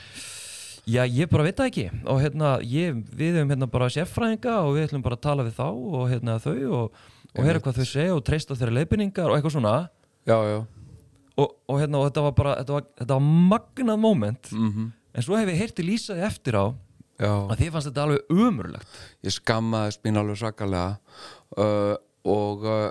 [0.88, 1.86] Já, ég bara veit það ekki.
[2.08, 5.58] Og hérna, ég, við hefum hérna bara sérfræðinga og við ætlum bara að tala við
[5.58, 7.02] þá og hérna þau og,
[7.36, 9.74] og heyra hvað þau segja og treysta þeirra leiðbynningar og eitthvað svona.
[10.28, 10.60] Já, já,
[11.38, 14.54] og, og hérna, og þetta var bara, þetta var, þetta var magnað moment.
[14.56, 16.66] Mm en svo hef ég heyrti lýsaði eftir á
[17.18, 17.32] já.
[17.34, 20.98] að þið fannst þetta alveg umurlegt ég skammaðist mín alveg sakalega
[21.58, 21.96] uh,
[22.28, 22.90] og, uh,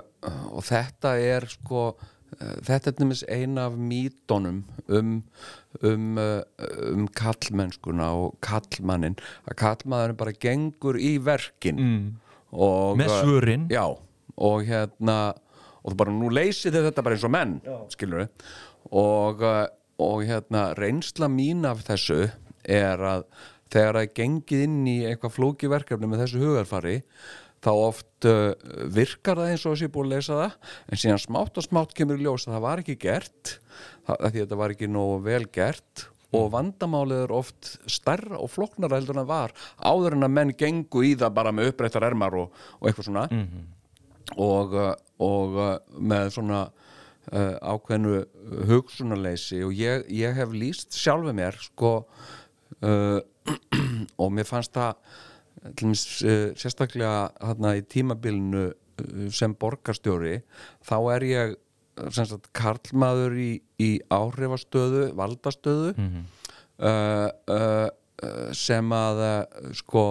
[0.51, 1.89] og þetta er sko
[2.37, 5.13] þetta er nefnis eina af mítonum um,
[5.81, 6.41] um, uh,
[6.91, 9.17] um kallmennskuna og kallmannin
[9.47, 12.05] að kallmaðurinn bara gengur í verkin mm.
[12.51, 13.67] og, með uh, svörin.
[13.73, 13.85] Já,
[14.37, 15.17] og hérna
[15.81, 17.53] og þú bara nú leysið þið þetta bara eins og menn
[17.93, 18.47] skilur við
[18.97, 19.43] og,
[20.03, 22.25] og hérna reynsla mín af þessu
[22.67, 23.27] er að
[23.71, 26.97] þegar það er gengið inn í eitthvað flóki verkefni með þessu hugarfari
[27.65, 28.51] þá oft uh,
[28.93, 32.19] virkar það eins og þessi búið að leysa það en síðan smátt og smátt kemur
[32.19, 33.55] í ljós að það var ekki gert
[34.05, 38.39] það, að því að þetta var ekki nógu vel gert og vandamálið er oft stærra
[38.43, 41.71] og flóknara heldur en það var áður en að menn gengu í það bara með
[41.71, 43.27] upprættar ermar og, og eitthvað svona.
[44.35, 44.91] Og, uh,
[45.23, 45.69] og uh,
[46.03, 48.17] með svona uh, ákveðnu
[48.67, 51.93] hugsunarleysi og ég, ég hef líst sjálfu mér sko
[52.83, 53.19] uh,
[54.21, 54.99] og mér fannst það
[55.77, 60.41] sérstaklega hérna í tímabilinu uh, sem borgarstjóri
[60.85, 61.57] þá er ég
[62.13, 63.51] sem sagt karlmaður í,
[63.81, 66.17] í áhrifastöðu, valdastöðu uh,
[66.85, 69.21] uh, uh, sem að
[69.77, 70.05] sko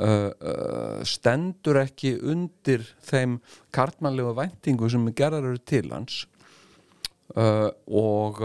[0.00, 3.40] uh, stendur ekki undir þeim
[3.76, 6.24] karlmannlegu væntingu sem gerðar eru til hans.
[7.36, 8.38] Og,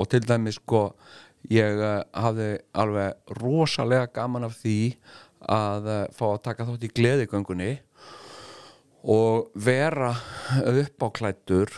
[0.00, 0.84] og til dæmis sko
[1.50, 1.80] ég
[2.14, 4.76] hafði alveg rosalega gaman af því
[5.48, 7.70] að uh, fá að taka þátt í gleðigöngunni
[9.10, 10.12] og vera
[10.68, 11.72] uppáklættur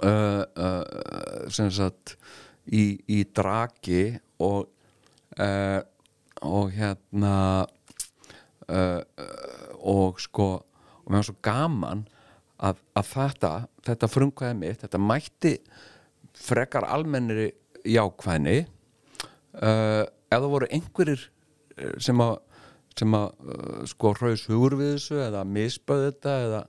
[0.00, 2.16] uh, uh, sem sagt
[2.64, 4.70] í, í draki og
[5.38, 5.80] uh,
[6.44, 7.64] og hérna
[9.84, 10.46] og sko
[11.04, 12.02] og mér var svo gaman
[12.56, 13.50] að, að þetta,
[13.84, 15.52] þetta frumkvæði mitt þetta mætti
[16.46, 17.50] frekar almennri
[17.84, 18.56] jákvæðni
[19.54, 21.33] það voru einhverjir eh,
[22.02, 22.36] sem að
[22.98, 26.60] sem að uh, sko hraus hugur við þessu eða misböð þetta eða,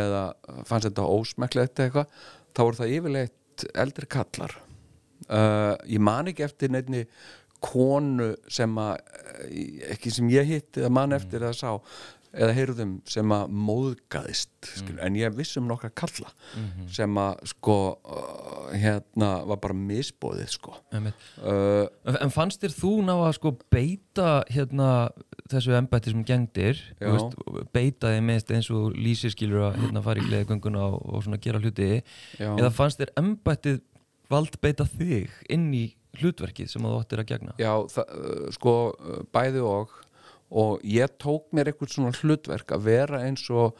[0.00, 0.22] eða
[0.66, 2.16] fannst þetta ósmekklegt eitthvað
[2.52, 4.56] þá voru það yfirleitt eldri kallar.
[5.28, 7.04] Uh, ég man ekki eftir nefni
[7.62, 8.96] konu sem að
[9.46, 11.70] eh, ekki sem ég hitti eða man eftir að sá
[12.32, 14.98] eða heyrðum sem að móðgaðist mm.
[15.04, 16.30] en ég vissum nokkra kalla
[16.92, 20.76] sem að sko uh, hérna var bara misbóðið sko.
[20.92, 24.88] Uh, En en fannst þér þú ná að sko beita hérna
[25.52, 27.36] þessu embætti sem gengdir veist,
[27.74, 31.40] beita þið meðst eins og lýsir skilur að hérna fara í gleðigönguna og, og svona
[31.42, 31.90] gera hluti?
[32.40, 32.52] Já.
[32.54, 33.82] eða fannst þér embættið
[34.32, 37.54] vald beita þig inn í hlutverkið sem þú áttir að gegna?
[37.60, 39.92] Já, uh, sko, uh, bæði og
[40.52, 43.78] og ég tók mér eitthvað svona hlutverk að vera eins og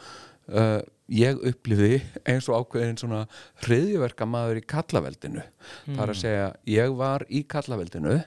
[0.48, 0.80] uh,
[1.12, 3.24] ég upplifi eins og ákveðin svona
[3.66, 5.44] hriðjuverka maður í kallaveldinu.
[5.84, 8.20] Það er að segja, ég var í kallaveldinu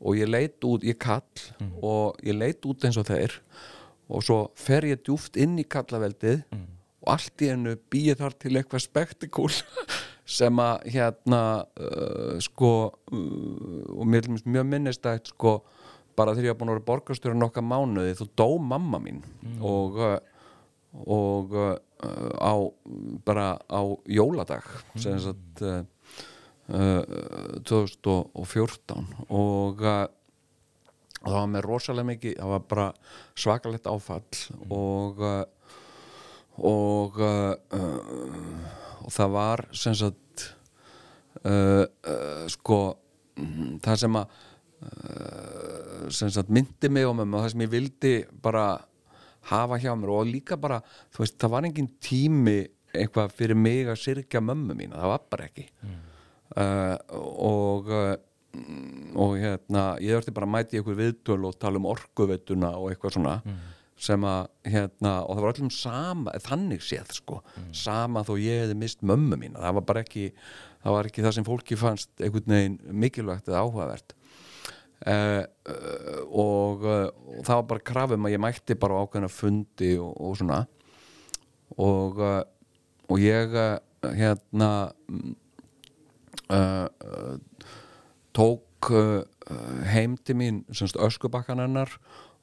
[0.00, 1.44] og ég leit út ég kall
[1.82, 3.36] og ég leit út eins og þeir
[4.06, 6.44] og svo fer ég djúft inn í kallaveldið
[7.06, 9.52] og allt í hennu býið þar til eitthvað spektikúl
[10.38, 11.40] sem að hérna
[11.78, 15.60] uh, sko uh, og mér finnst mjög minnistægt sko
[16.16, 19.22] bara þegar ég var búin að vera borgarstjóra nokkað mánuði þú dó mamma mín.
[19.60, 20.16] Og uh,
[21.04, 21.76] og uh,
[22.40, 22.54] á
[23.26, 24.64] bara á jóladag
[24.96, 25.82] sem sagt uh,
[26.72, 30.06] uh, 2014 og uh,
[31.26, 32.88] og það var með rosalega mikið það var bara
[33.34, 34.42] svakalegt áfall.
[34.70, 35.44] Og uh,
[36.56, 40.22] og uh, uh, og það var sem sagt
[42.50, 42.76] sko
[43.38, 44.38] mm, það sem að
[44.82, 48.66] uh, myndi mig og það sem ég vildi bara
[49.50, 50.80] hafa hjá mér og líka bara
[51.14, 52.58] þú veist, það var engin tími
[52.96, 55.66] eitthvað fyrir mig að syrkja mömmu mína það var bara ekki.
[56.56, 56.96] Uh,
[57.42, 58.14] og uh,
[59.16, 63.16] og hérna, ég þurfti bara að mæti ykkur viðtöl og tala um orkuveituna og eitthvað
[63.18, 63.34] svona
[64.00, 67.40] sem að hérna, og það var öllum sama, þannig séð sko,
[67.72, 70.26] sama þó ég hefði mist mömmu mína, það var bara ekki
[70.82, 74.15] það var ekki það sem fólki fannst einhvern veginn mikilvægt eða áhugavert
[75.06, 77.06] uh, uh, og, uh,
[77.38, 80.60] og það var bara krafum að ég mætti bara á ákveðna fundi og, og svona.
[81.76, 82.42] Og uh,
[83.06, 83.52] og ég
[84.02, 85.34] hérna mm,
[88.34, 88.90] tók
[89.86, 91.90] heim til mín semst, öskubakkan hennar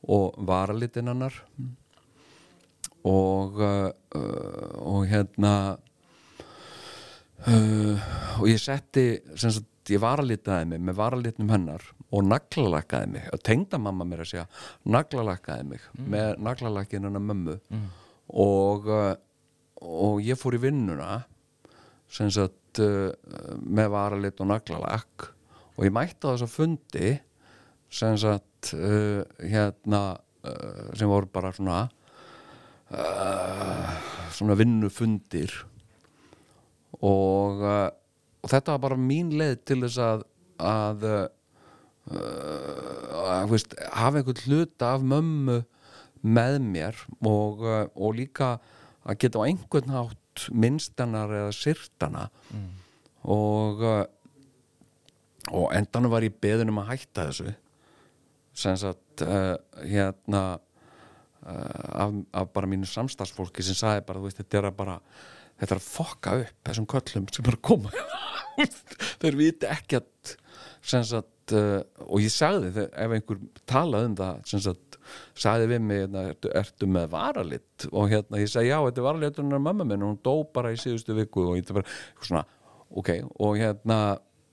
[0.04, 1.36] og varalitin hennar.
[3.04, 5.78] Og uh, uh, og hérna
[8.40, 13.80] og ég setti semst, ég varalitaði mig með varalitnum hennar og naglalakkaði mig og tengda
[13.82, 14.46] mamma mér að segja
[14.96, 17.58] naglalakkaði mig með naglalakkin hennar mömmu.
[18.34, 19.14] Og uh,
[19.84, 21.24] og ég fór í vinnuna
[22.08, 23.12] sem sagt uh,
[23.60, 25.28] með varalit og naglalakk
[25.76, 27.10] og ég mætti á þess að fundi
[27.94, 30.04] sem sagt uh, hérna
[30.92, 31.86] sem voru bara svona
[34.34, 35.54] svona vinnufundir.
[37.04, 37.90] Og, uh,
[38.44, 40.26] og þetta var bara mín leið til þess að
[40.64, 41.06] að,
[42.14, 42.18] uh,
[43.34, 45.60] að veist, hafa einhvern hluta af mömmu
[46.24, 48.58] með mér og, uh, og líka
[49.04, 52.30] að geta á einhvern hátt minnstanar eða sirtana
[53.24, 54.04] og uh,
[55.52, 57.54] og endanum var ég beðin um að hætta þessu.
[58.56, 64.62] Sem sagt uh, hérna uh, af, af bara mínu samstagsfólki sem sagði bara, veist, þetta
[64.62, 65.00] er að bara
[65.60, 67.92] þetta er að fokka upp þessum köllum sem að koma
[69.22, 70.36] þeir viti ekkert
[70.84, 73.40] sagt uh, og ég sagði þegar ef einhver
[73.70, 74.98] talaði um það sagt
[75.38, 77.88] sagði við mig hérna, ertu, ertu með varalit?
[77.92, 80.36] Og hérna ég sagði já þetta er varalit hún er mamma minn og hún dó
[80.56, 82.46] bara í síðustu viku og ég þetta bara svona
[82.94, 83.12] ok
[83.44, 84.00] og hérna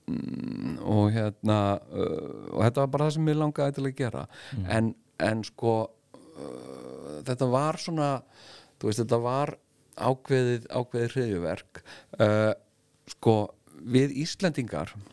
[0.09, 1.59] mm, og hérna
[1.91, 4.25] uh, og þetta var bara það sem ég langaði til að gera.
[4.77, 8.11] En, en sko uh, þetta var svona
[8.81, 9.55] veist þetta var
[10.01, 11.81] ákveðið ákveðið hriðjuverk
[12.23, 12.53] uh,
[13.11, 13.35] sko
[13.85, 15.03] við Íslendingar uh,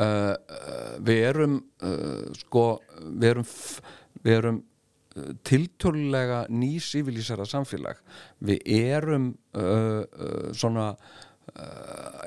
[0.00, 0.34] uh,
[1.04, 2.66] við erum uh, sko
[2.98, 3.46] við erum,
[4.24, 8.02] við erum uh, tiltölulega nýsífilísara samfélag.
[8.38, 10.92] Við erum uh, uh, svona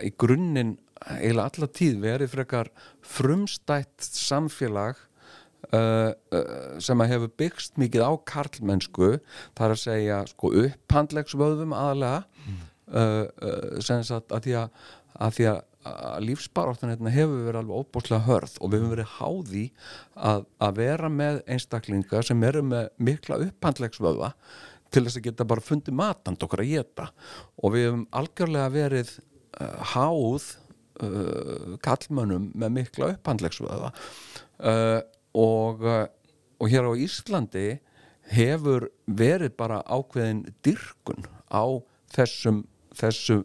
[0.01, 0.73] í grunninn
[1.05, 2.69] eiginlega alla tíð verið frekar
[3.05, 4.97] frumstætt samfélag
[5.73, 9.13] uh, uh, sem að hefur byggst mikið á karlmennsku
[9.57, 14.81] þar að segja sko upphandlegsvöðum aðalega uh, uh, sem sagt að því að,
[15.17, 15.59] að, því að,
[15.91, 19.65] að lífsbaráttan hérna hefur verið alveg óbúslega hörð og við hefum verið háði
[20.31, 20.45] að,
[20.79, 24.31] vera með einstaklinga sem eru með mikla upphandlegsvöða
[24.91, 27.11] til þess að geta bara fundið matand okkar að geta
[27.61, 30.49] og við hefum algjörlega verið uh, háð
[31.03, 34.99] uh, kallmönnum með mikla upphandlegsvöða uh,
[35.31, 35.85] og,
[36.59, 37.69] og hér á Íslandi
[38.31, 41.63] hefur verið bara ákveðin dyrkun á
[42.11, 42.63] þessum,
[42.97, 43.41] þessu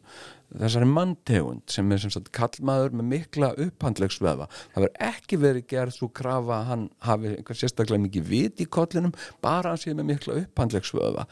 [0.57, 5.97] þessari manntegund sem er sem sagt kallmaður með mikla upphandlegsveða það verður ekki verið gerð
[5.97, 10.11] svo krafa að hann hafi einhver sérstaklega mikið vit í kollinum, bara hann sé með
[10.13, 11.27] mikla upphandlegsveða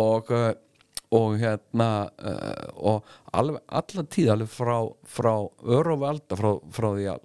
[0.00, 0.54] og uh,
[1.14, 3.04] og hérna uh, og
[3.36, 7.22] alveg, alla tíð alveg frá, frá öruvalda frá, frá því að,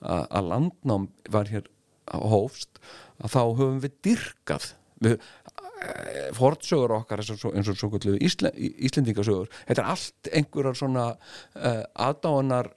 [0.00, 1.70] að, að landnám var hér
[2.10, 2.80] hófst
[3.20, 4.72] að þá höfum við dyrkað
[5.04, 5.16] við,
[6.36, 9.48] fortsögur okkar eins og, svo- eins og svo kvöldu Ísle, Íslendingasögur.
[9.68, 12.70] Þetta er allt einhverjar svona uh, aðdáunar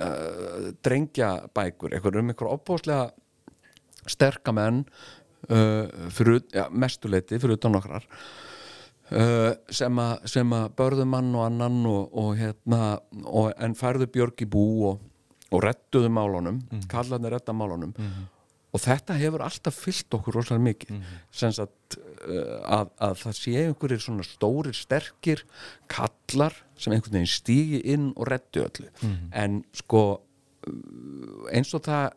[0.00, 3.10] uh, drengjabækur einhver um einhver opbóðslega
[4.10, 4.84] sterka menn
[5.48, 8.08] uh, fyrir, ja, mestuleiti fyrir utan okkar
[9.10, 9.98] sem
[10.54, 15.00] að börðu mann og annan og, og hérna og, en færðu björg í bú og,
[15.50, 16.84] og rettuðu málunum mm.
[16.92, 17.90] kallarnir retta málunum
[18.70, 21.00] og þetta hefur alltaf fyllt okkur rosalega mikið.
[21.34, 25.42] Sem sagt uh, að, að það sé einhverjir svona stórir sterkir
[25.90, 28.88] kallar sem einhvern veginn stígi inn og rettu öllu.
[29.32, 30.04] En sko
[31.50, 32.10] eins og það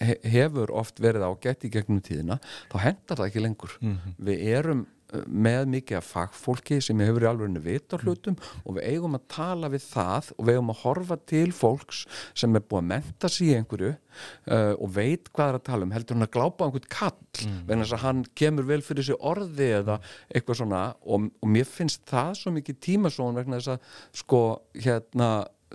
[0.00, 2.38] he- hefur oft verið ágætt í gegnum tíðina
[2.72, 3.76] þá hendar það ekki lengur.
[4.18, 4.86] Við erum
[5.26, 9.26] með mikið af fagfólki sem hefur í alveg vita á hlutum og við eigum að
[9.32, 12.04] tala við það og við eigum að horfa til fólks
[12.36, 15.86] sem er búið að menta sig í einhverju uh, og veit hvað er að tala
[15.86, 15.96] um.
[15.96, 19.20] Heldur hann að glápa á einhvern kall vegna þess að hann kemur vel fyrir sig
[19.32, 19.98] orði eða
[20.30, 20.84] eitthvað svona.
[21.04, 23.92] Og, og mér finnst það svo mikið tímasón vegna þess að
[24.22, 24.42] sko
[24.76, 25.30] hérna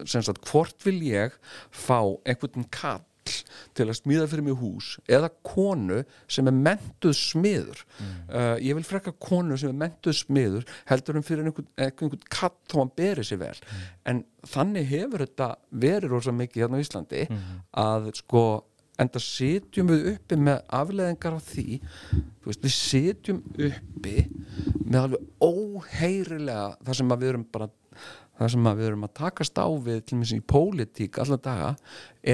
[0.08, 1.34] sem sagt hvort vil ég
[1.70, 3.04] fá einhvern kall
[3.78, 6.02] til að smíða fyrir mig hús eða konu
[6.32, 7.84] sem er mentuð smiður.
[8.30, 12.56] Uh, ég vil frekka konu sem er mentuð smiður heldur en fyrir einhvern, einhvern kall
[12.72, 13.56] þó hann beri sér vel.
[14.10, 15.54] En þannig hefur þetta
[15.84, 17.26] verið rosa mikið hérna á Íslandi
[17.82, 18.46] að sko
[19.02, 21.80] enda sitjum við uppi með afleðingar af því
[22.46, 24.26] veist, við sitjum uppi
[24.86, 27.70] með alveg óheyrilega þar sem við erum bara
[28.42, 31.76] það sem við erum að takast á við til og með í pólitík allar daga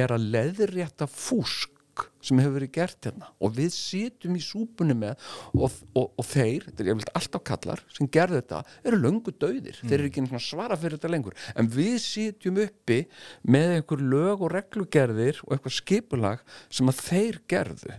[0.02, 1.74] er að leðrétta fúsk
[2.22, 3.30] sem hefur verið gert hérna.
[3.42, 5.16] Og við sitjum í súpunni með
[5.56, 9.80] og, og, og þeir, þetta er yfirleitt alltaf kallar sem gerðu þetta, eru löngu döðir
[9.82, 11.38] þeir eru ekki svara fyrir þetta lengur.
[11.58, 13.00] En við sitjum uppi
[13.48, 17.98] með einhver lög og reglugerðir og eitthvað skipulag sem að þeir gerðu.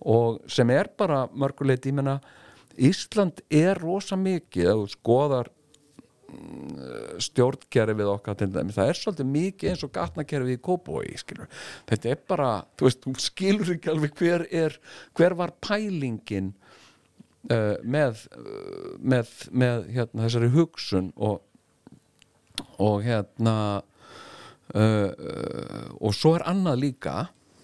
[0.00, 2.20] Og sem er bara mörguleiti, ég menna
[2.80, 5.50] Ísland er rosa mikið ef þú skoðar
[7.20, 11.50] stjórnkerfið okkar til dæmi það er svolítið mikið eins og gatnakerfið í Kópói skilur.
[11.90, 14.78] þetta er bara þú veist, þú skilur ekki alveg hver er
[15.18, 16.52] hver var pælingin
[17.50, 21.40] uh, með, uh, með með hérna, þessari hugsun og
[22.80, 27.16] og hérna uh, uh, og svo er annað líka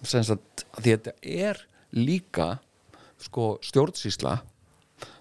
[0.05, 1.59] sem sagt, þetta er
[1.97, 2.57] líka
[3.21, 4.37] sko stjórnsýsla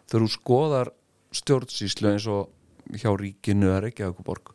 [0.06, 0.92] þegar þú skoðar
[1.36, 2.52] stjórnsýslu eins og
[2.94, 4.52] hjá ríkinu eða Reykjavíkuborg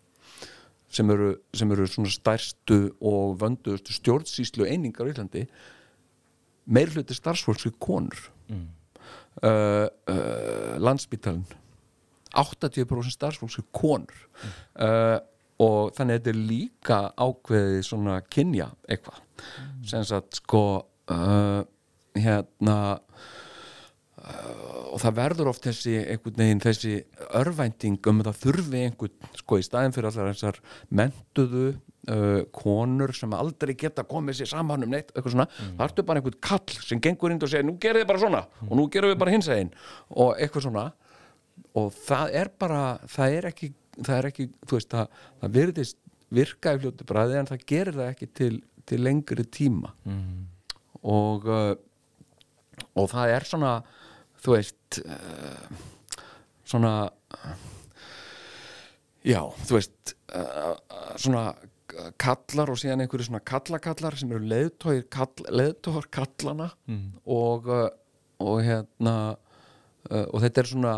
[0.91, 5.45] sem eru, sem eru svona stærstu og vönduðustu stjórnsýslu einingar í Íslandi
[6.71, 8.29] meir hluti starfsfólks við konur.
[8.51, 8.67] Mm.
[9.47, 11.45] uh, uh, landsbítalinn
[12.35, 14.23] 80% starfsfólks við konur.
[14.75, 15.19] Uh,
[15.61, 19.19] og þannig að þetta er líka ákveðið svona kynja eitthvað.
[19.85, 20.63] Sem sagt sko
[22.17, 22.77] hérna
[24.21, 26.91] og það verður oft þessi einhvern veginn þessi
[27.39, 30.59] örvænting um að það þurfi einhvern sko í staðin fyrir allar þessar
[30.99, 36.05] mentuðu uh, konur sem aldrei geta komið sér saman um neitt eitthvað svona, það ertu
[36.05, 38.87] bara einhvern kall sem gengur inn og segir nú gerir þið bara svona og nú
[38.93, 39.73] gerum við bara hins einn
[40.09, 40.87] og eitthvað svona.
[41.77, 46.01] Og það er bara það er ekki, það er ekki þú veist, það, það virðist
[46.31, 48.55] virka í fljótu bræði en það gerir það ekki til,
[48.87, 49.93] til lengri tíma.
[51.01, 51.71] Og uh,
[52.97, 53.73] og það er svona
[54.41, 55.67] þú veist uh,
[56.67, 57.51] svona uh,
[59.27, 60.73] já, þú veist uh,
[61.19, 61.51] svona
[62.21, 65.33] kallar og síðan einhverju svona kallakallar sem eru leiðtóir kall,
[66.07, 66.69] kallana
[67.27, 67.89] og, uh,
[68.39, 69.15] og hérna
[70.09, 70.93] og þetta er svona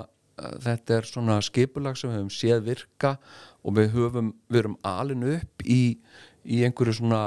[0.63, 3.17] þetta er svona skipulag sem við höfum séð virka
[3.61, 5.97] og við höfum við erum alin upp í,
[6.45, 7.23] í einhverju svona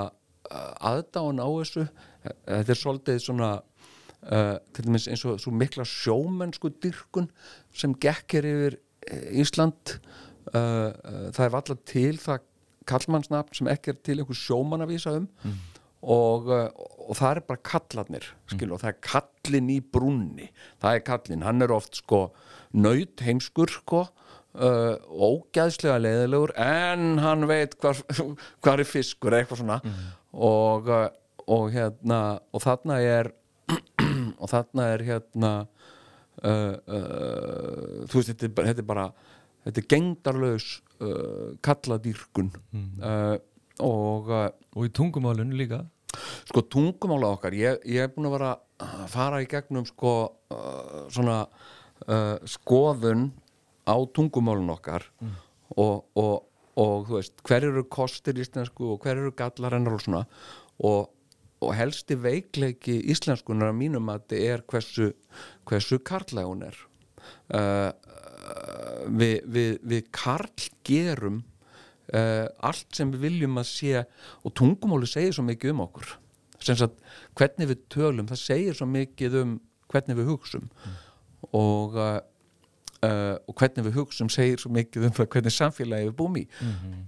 [0.51, 1.87] aðdáun á þessu.
[2.25, 3.51] Þetta er svolítið svona
[4.25, 7.31] uh, til dæmis eins og svo mikla sjómennsku dyrkun
[7.77, 8.79] sem gekkir yfir
[9.11, 9.97] eh, Ísland.
[10.53, 10.93] Uh,
[11.35, 12.45] það er alltaf til það
[12.87, 15.27] kallmannsnafn sem ekki er til einhver sjómann að vísa um.
[16.07, 16.69] Og, uh,
[17.09, 20.51] og það er bara kallarnir skil, og það er kallin í brunni
[20.83, 22.29] það er kallin, hann er oft sko
[22.77, 24.05] nöyt heimskur sko
[24.61, 27.99] uh, ógæðslega leiðilegur en hann veit hvar,
[28.63, 29.81] hvar er fiskur eitthvað svona.
[30.37, 31.09] Og, uh,
[31.47, 32.21] og hérna
[32.53, 33.33] og þarna er
[34.37, 35.53] og þarna er hérna
[36.45, 39.07] uh, uh, þú veist þetta er bara, þetta er, bara
[39.67, 40.69] þetta er gengdarlaus
[41.01, 42.53] uh, kalladýrkun.
[43.01, 43.37] Uh,
[43.85, 45.83] og uh, og í tungumálun líka?
[46.49, 50.13] Sko tungumála okkar ég, ég er búin að vera að fara í gegnum sko
[50.53, 51.45] uh, svona
[52.47, 53.31] skoðun
[53.89, 55.07] á tungumálun okkar
[55.73, 56.45] og, og,
[56.77, 60.25] og þú veist hver eru kostir íslensku og hver eru gallar hennar og svona.
[60.85, 61.09] Og,
[61.65, 65.11] og helsti veikleiki íslenskunar að mínum að þetta er hversu,
[65.69, 66.79] hversu karlæg hún er.
[67.51, 67.91] Uh,
[69.09, 71.41] við, við, við karl gerum
[72.13, 74.05] uh, allt sem við viljum að sé
[74.45, 76.15] og tungumáli segir svo mikið um okkur.
[76.67, 77.03] Sagt
[77.39, 79.59] hvernig við tölum það segir svo mikið um
[79.93, 80.71] hvernig við hugsum.
[81.57, 82.19] Og uh,
[83.03, 86.47] og hvernig við hugsum segir svo mikið um hvernig samfélagi við búum í.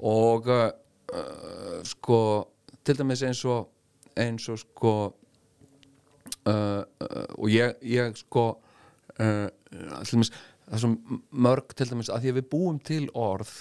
[0.05, 0.69] Og uh,
[1.15, 2.21] uh, sko
[2.85, 3.69] til dæmis eins og
[4.19, 4.95] eins og sko
[6.49, 8.47] uh, uh, og ég, ég sko
[9.19, 9.49] uh,
[10.09, 10.33] dæmis
[10.69, 10.93] það er svo
[11.47, 13.53] mörg til dæmis að því að við búum til orð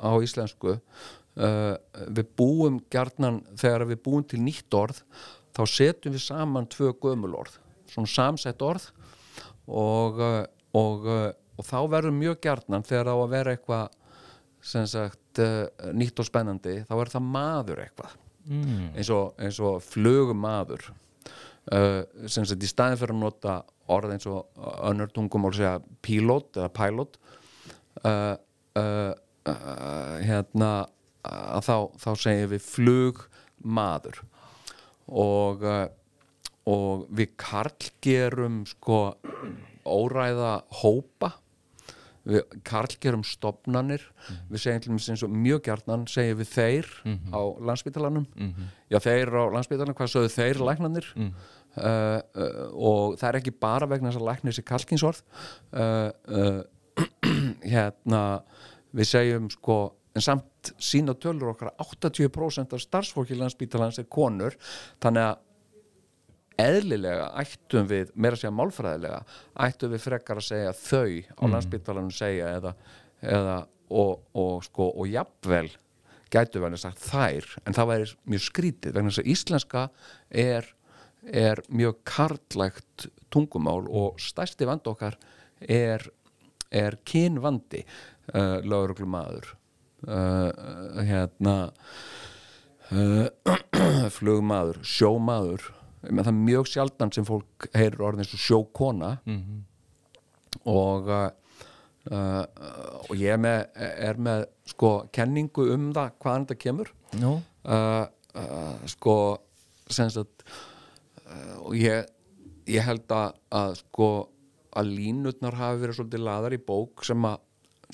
[0.00, 1.74] á íslensku uh,
[2.08, 5.02] við búum gjarnan þegar við búum til nýtt orð
[5.56, 7.58] þá setjum við saman tvö gömul orð
[7.90, 8.90] svona samsett orð
[9.70, 10.20] og,
[10.76, 13.96] og, og þá verður mjög gjarnan þegar á að vera eitthvað
[14.60, 15.40] sagt
[15.96, 18.14] nýtt og spennandi þá er það maður eitthvað
[18.46, 18.92] mm.
[18.94, 23.58] eins og, eins og flugumadur uh, sem sagt í staðin fyrir að nota
[23.90, 27.18] orð eins og önnur tungumál segja pilot eða pilot
[28.04, 28.34] uh,
[28.78, 29.12] uh,
[29.50, 30.72] uh, hérna
[31.26, 34.22] að þá, þá segjum við flugmaður
[35.10, 35.88] og uh,
[36.70, 39.16] og við karl gerum sko
[39.88, 41.32] óræða hópa
[42.28, 44.02] við karl gerum stopnanir
[44.50, 46.90] við segjum til dæmis eins og mjög gjarnan segjum við þeir
[47.32, 47.40] á
[47.70, 48.26] landsbytalanum
[48.92, 51.30] já þeir á landsbytalanum hvað sögðu þeir læknanir uh,
[51.80, 52.20] uh,
[52.74, 55.22] og það er ekki bara vegna þess að læknir sér kalkinsorð
[55.72, 56.60] uh, uh,
[57.74, 58.22] hérna
[58.92, 59.80] við segjum sko
[60.14, 64.56] en samt sína tölur okkar að 80% af starfsfólki landsbytalans er konur.
[65.02, 65.38] Þannig að
[66.60, 69.20] eðlilega ættum við, meira að segja málfræðilega
[69.66, 72.74] ættum við frekar að segja þau á landsbytalanum segja eða,
[73.20, 73.56] eða
[73.90, 75.68] og, og sko og jafnvel
[76.30, 79.86] gætu verið sagt þær en það væri mjög skrítið vegna þess að íslenska
[80.44, 80.68] er,
[81.26, 85.18] er mjög karlægt tungumál og stærsti vand okkar
[85.60, 86.06] er,
[86.70, 89.50] er kynvandi uh, lögreglumadur
[90.06, 91.56] uh, hérna
[92.94, 93.26] uh,
[94.16, 95.70] flugmaður, sjómaður
[96.08, 99.10] menn það er mjög sjaldan sem fólk heyrir orðin eins og sjókona.
[100.70, 101.28] Og uh,
[102.08, 102.44] uh,
[103.08, 106.92] og ég er með, er með sko kenningu um það hvaðan þetta kemur.
[107.20, 107.36] Nú,
[107.66, 108.06] uh,
[108.38, 109.16] uh, sko
[109.90, 110.44] sem sagt
[111.26, 112.08] uh, og ég,
[112.70, 114.10] ég held að, að sko
[114.78, 117.40] að línutnar hafi verið svolítið laðar í bók sem að,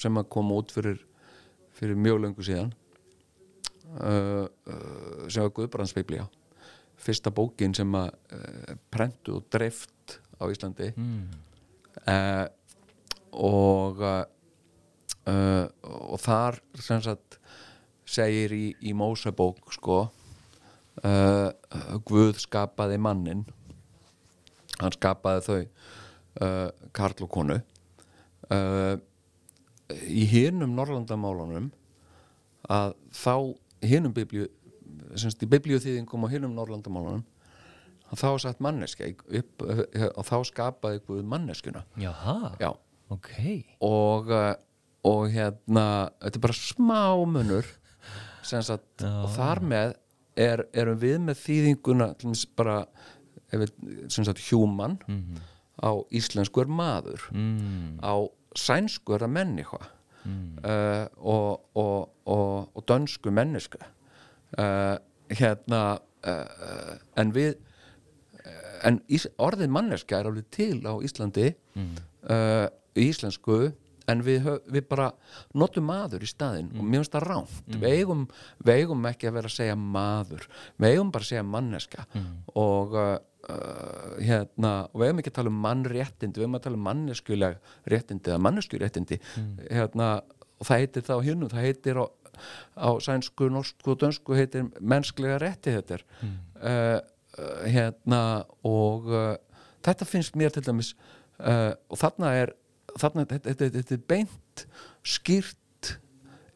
[0.01, 0.99] sem að koma út fyrir,
[1.77, 2.75] fyrir mjög löngu síðan.
[3.97, 4.45] Uh,
[5.31, 6.27] sem var Guðbrandsbiblía
[7.01, 10.93] fyrsta bókin sem að uh, prentu og dreift á Íslandi.
[10.97, 11.27] Mm.
[12.07, 12.47] uh,
[13.37, 14.25] og uh,
[15.27, 17.41] og þar sem sagt
[18.07, 20.05] segir í, í Mósebók sko
[22.07, 23.43] Guð skapaði mannin
[24.79, 27.57] hann skapaði þau Karl og konu.
[30.07, 31.67] Í hinum Norrlandamálunum
[32.71, 33.35] að þá
[33.85, 34.49] hinum biblíu
[35.19, 37.25] semst í biblíuþýðingum og hinum Norrlandamálunum
[38.07, 42.71] að þá satt manneska upp, og þá skapaði ykkur manneskuna Jaha, já,
[43.11, 43.33] ok
[43.83, 44.55] og, uh,
[45.07, 45.87] og hérna
[46.23, 47.73] þetta er bara smá munur
[48.47, 49.11] sem sagt, Já.
[49.25, 49.97] og þar með
[50.39, 52.13] er, erum við með þýðinguna
[52.55, 52.79] bara
[53.51, 53.73] við,
[54.13, 55.01] sem sagt human
[55.83, 57.99] á íslensku er maður mm.
[58.07, 58.23] á
[58.57, 59.83] sænsku er það menniha
[60.27, 60.59] Mm.
[60.59, 63.79] uh, og, og, og, og dönsku menniska
[64.59, 64.97] uh,
[65.31, 65.81] hérna
[66.27, 67.57] uh, en við
[68.87, 73.73] en ís, orðið manneska er alveg til á Íslandi uh, í íslensku
[74.07, 75.09] en við, hö- við bara
[75.59, 78.21] notum maður í staðinn og mér finnst það rámt við, eigum,
[78.63, 80.45] við eigum ekki að vera að segja maður
[80.79, 82.05] við eigum bara að segja manneska
[82.55, 83.17] og uh,
[84.23, 87.59] hérna og við eigum ekki að tala um mannréttindi við eigum að tala um manneskuleg
[87.93, 89.19] réttindi eða manneskjuréttindi.
[89.71, 90.09] Hérna,
[90.57, 92.05] og það heitir það á hinnum það heitir á,
[92.77, 96.07] á sænsku, norsku og dönsku heitir mennsklega rétti þetta er.
[96.23, 96.99] Uh,
[97.39, 98.23] uh, hérna
[98.67, 99.35] og uh,
[99.87, 100.95] þetta finnst mér til dæmis
[101.41, 102.55] uh, og þarna er
[102.97, 104.67] þarna, þetta, þetta, þetta er beint
[105.07, 105.95] skýrt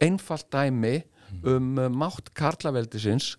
[0.01, 1.01] einfalt dæmi
[1.45, 3.35] um uh, mátt karlaveldisins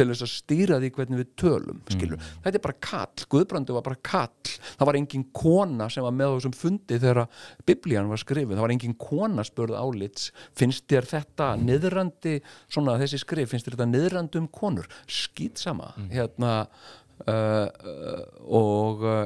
[0.00, 2.28] til þess að stýra því hvernig við tölum skilur.
[2.44, 4.54] þetta er bara kall, Guðbrandi var bara kall.
[4.80, 8.74] Það var engin kona sem var með þessum fundi þegar biblían var skrifið það var
[8.76, 14.40] engin kona spurð álits finnst þér þetta niðrandi svona þessi skrif, finnst þér þetta niðrandi
[14.40, 14.88] um konur?
[15.10, 19.24] Skýtsama hérna uh, uh, og uh,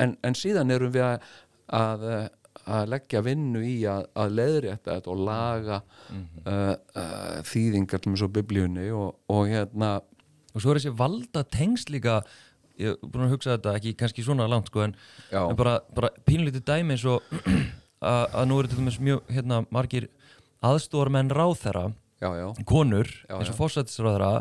[0.00, 1.30] en, en síðan erum við að,
[1.76, 2.06] að,
[2.68, 8.22] að leggja vinnu í að, að leiðrétta þetta og laga uh, uh, þýðingar til með
[8.22, 9.98] svo biblíunni og, og hérna
[10.50, 12.16] Og svo er þessi valda tengsl líka
[12.80, 14.94] ég er búin að hugsa þetta ekki kannski svona langt sko en,
[15.30, 17.22] en bara, bara pínlítið dæmi eins og
[18.00, 20.08] að, að nú eru til dæmis mjög hérna, margir
[20.66, 21.90] aðstóðarmenn ráðherra
[22.20, 23.58] já, já, konur Já, eins og já.
[23.60, 24.32] fórsættisráðherra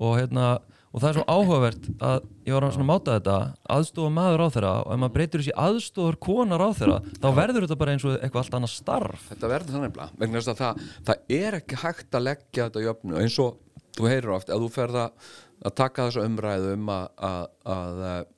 [0.00, 0.46] og hérna
[0.90, 3.36] og það er svo áhugavert að ég var að máta þetta
[3.76, 7.94] aðstofa maður ráðherra og ef maður breytir þessi aðstofar kona ráðherra þá verður þetta bara
[7.94, 9.28] eins og eitthvað allt annað starf.
[9.30, 10.00] Þetta verður þannig
[10.40, 13.60] að það, það er ekki hægt að leggja þetta jöfnu eins og
[13.98, 15.30] þú heyrir oft að þú ferð að,
[15.78, 18.28] taka þessu umræðu um að, að, að, að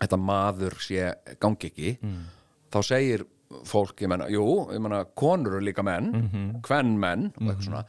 [0.00, 1.08] þetta maður sé
[1.42, 1.96] gangi ekki
[2.74, 3.26] þá segir
[3.66, 4.44] fólk, ég menna, jú,
[4.74, 6.30] ég menna konur eru líka menn, mm
[6.98, 7.84] menn og eitthvað svona.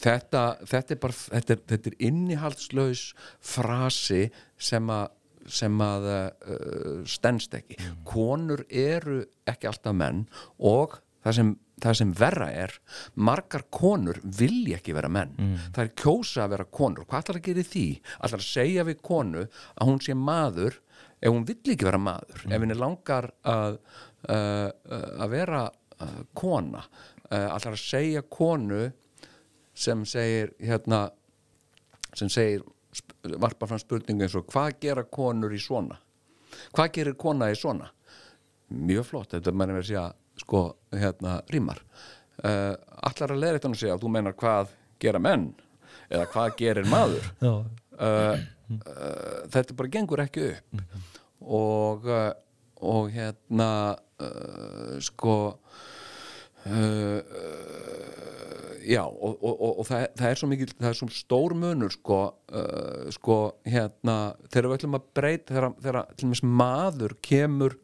[0.00, 3.02] Þetta, þetta er bara, þetta er, þetta er innihaldslaus
[3.40, 5.08] frasi sem að
[5.50, 7.78] sem að uh, stendst ekki.
[8.06, 10.26] Konur eru ekki alltaf menn
[10.58, 11.50] og það sem,
[11.82, 12.74] það sem verra er
[13.14, 15.34] margar konur vilja ekki vera menn.
[15.74, 17.08] Það er kjósa að vera konur.
[17.08, 17.86] Hvað ætlar að gera því?
[18.20, 20.78] ætlar að segja við konu að hún sé maður
[21.20, 22.46] ef hún vill ekki vera maður?
[22.48, 23.80] Ef henni langar að,
[24.28, 26.82] að vera uh, kona.
[27.30, 28.88] Ætlar að segja konu
[29.76, 31.06] sem segir hérna
[32.18, 32.64] sem segir,
[33.38, 35.96] varpar fram spurningu eins og hvað gera konur í svona?
[36.74, 37.90] Hvað gerir kona í svona?
[38.70, 40.06] Mjög flott, þetta mennum við að segja
[40.40, 40.62] sko,
[40.94, 41.82] hérna, rímar.
[42.40, 42.74] Uh,
[43.06, 44.70] allar að leira þetta að segja að þú menar hvað
[45.02, 45.50] gera menn
[46.10, 47.26] eða hvað gerir maður?
[47.44, 47.58] Uh,
[48.00, 48.38] uh,
[49.52, 50.84] þetta bara gengur ekki upp.
[51.40, 52.30] Og uh,
[52.80, 53.70] og hérna
[54.22, 55.36] uh, sko
[56.66, 58.20] uh, uh,
[58.80, 61.92] já og, og, og, og það, það er svo mikil það er svo stór munur
[61.94, 62.20] sko,
[62.52, 64.16] uh, sko hérna
[64.48, 67.78] þegar við ætlum að breyta þegar, þegar til dæmis maður kemur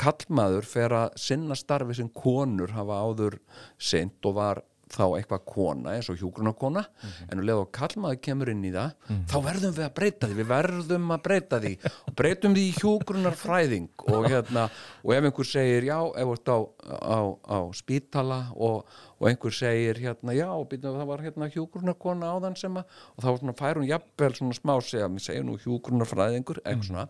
[0.00, 3.36] kallmaður fer að sinna starfi sem konur hafa áður
[3.76, 4.62] sint og var
[4.92, 6.82] þá eitthvað kona eins og hjúgrunarkona
[7.30, 8.92] en um leið og kallmaður kemur inn í það
[9.30, 11.72] þá verðum við að breyta því, við verðum að breyta því.
[12.04, 14.68] Og breytum því hjúgrunarfræðing og hérna,
[15.02, 16.58] og ef einhver segir já, ef þú ert á,
[16.94, 22.58] á, á spítala og, og einhver segir hérna, já, býtum, það var hérna hjúgrunarkona áðan
[22.60, 26.62] sem að, og þá svona, fær hún jafnvel svona smá segja, mér segir nú hjúgrunarfræðingur,
[26.64, 27.08] eitthvað svona.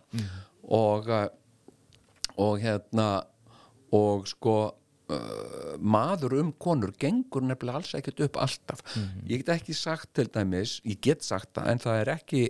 [0.65, 1.27] Og uh,
[2.37, 3.23] og hérna
[3.95, 4.75] og sko
[5.13, 8.83] uh, maður um konur gengur nefnilega alls ekkert upp alltaf.
[9.29, 12.43] Ég get ekki sagt til dæmis ég get sagt það en það er ekki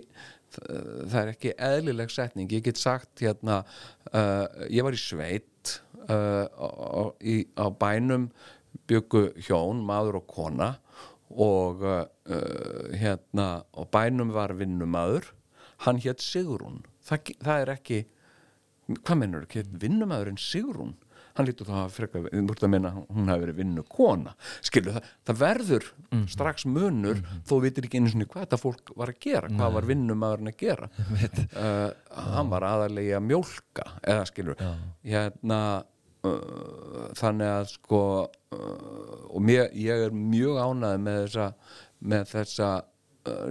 [0.55, 2.51] það er ekki eðlileg setning.
[2.51, 3.63] Ég get sagt hérna
[4.13, 8.29] uh, ég var í sveit uh, á, í, á bænum
[8.87, 10.75] byggu hjón, maður og kona
[11.31, 12.05] og uh,
[12.95, 15.33] hérna á bænum var vinnumadur
[15.83, 16.83] hann hétt Sigrún.
[17.03, 18.03] Það, það er ekki
[19.01, 20.95] hvað mennur ekki vinnumæðurinn Sigrún
[21.35, 24.95] hann lítur þá að frekar þú ert að minna hún hafi verið vinnu kona skilur
[24.97, 25.89] það, það verður
[26.31, 29.89] strax munur þó vitir ekki einu sinni hvað þetta fólk var að gera, hvað var
[29.91, 30.91] vinnumæðurinn að gera.
[31.55, 31.91] Uh,
[32.35, 34.59] hann var aðalega að mjólka eða skilur
[35.05, 35.59] hérna
[36.25, 41.47] uh, þannig að sko uh, og mér, ég er mjög ánæði með þessa
[42.11, 42.69] með þessa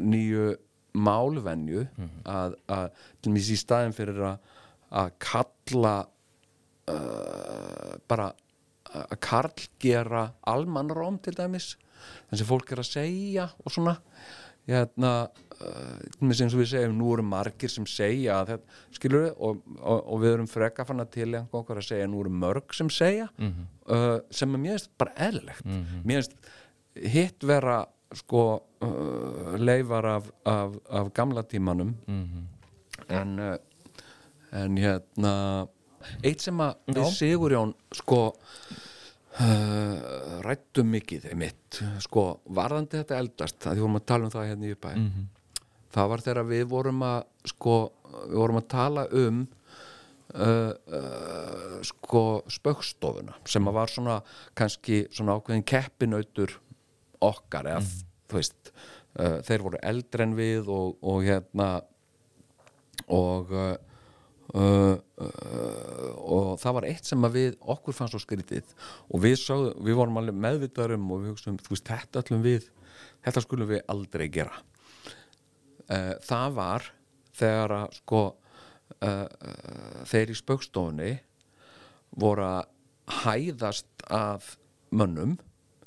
[0.05, 0.49] nýju
[0.95, 1.87] málvenju
[2.31, 4.53] að, að til mér í staðin fyrir að,
[5.03, 5.95] að kalla
[6.91, 8.33] uh, bara
[8.95, 11.75] að karl gera almannróm til dæmis
[12.29, 13.95] þannig sem fólk er að segja og svona.
[14.65, 19.65] Hérna uh, eins og við segjum, nú eru margir sem segja þetta, skilur við og,
[19.81, 22.93] og, og við erum freka fann að til einhver að segja, nú eru mörg sem
[22.93, 25.69] segja uh, sem er mér finnst bara eðlilegt.
[26.05, 26.39] Mér finnst
[27.15, 27.83] hitt vera
[28.15, 28.45] sko
[28.87, 31.97] uh, leifar af, af, af gamla tímanum.
[33.13, 33.57] En uh,
[34.55, 35.67] en hérna
[36.23, 39.97] eitt sem að við Sigurjón sko uh,
[40.45, 42.27] rættum mikið einmitt, sko
[42.57, 45.07] varðandi þetta eldast, að því vorum að tala um það hérna í uppæði
[45.95, 47.77] það var þegar við vorum að sko,
[48.25, 49.45] við vorum að tala um
[50.35, 54.19] uh, uh, sko spöggstofuna sem að var svona
[54.59, 56.59] kannski svona ákveðin keppinautur
[57.25, 61.69] okkar eða þú veist uh, þeir voru eldri en við og, og hérna
[63.13, 63.51] og
[64.55, 68.71] uh, uh, og það var eitt sem við okkur fannst svo skrítið
[69.09, 72.45] og við, sáðu, við vorum alveg meðvitaður um og við hugsaum, þú veist, þetta öllum
[72.45, 72.71] við
[73.25, 74.61] þetta skulum við aldrei gera
[75.91, 76.91] uh, það var
[77.35, 78.25] þegar að sko
[80.07, 81.09] þeir í spaukstofunni
[82.21, 84.55] voru að hæðast af
[84.95, 85.35] mönnum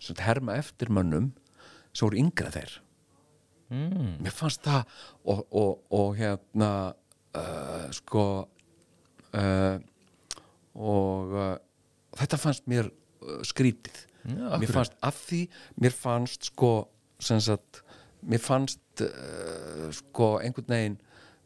[0.02, 1.32] sem herma eftir mönnum
[1.96, 2.76] sem voru yngra þeir
[3.72, 4.12] mm.
[4.26, 4.92] mér fannst það
[5.24, 6.72] og, og, og hérna
[7.96, 8.28] sko
[9.36, 9.80] uh,
[10.78, 11.56] og uh,
[12.18, 15.42] þetta fannst mér uh, skrítið Já, mér fannst af því
[15.80, 16.72] mér fannst sko
[17.24, 17.82] sagt
[18.28, 19.04] mér fannst
[19.96, 20.98] sko einhvern veginn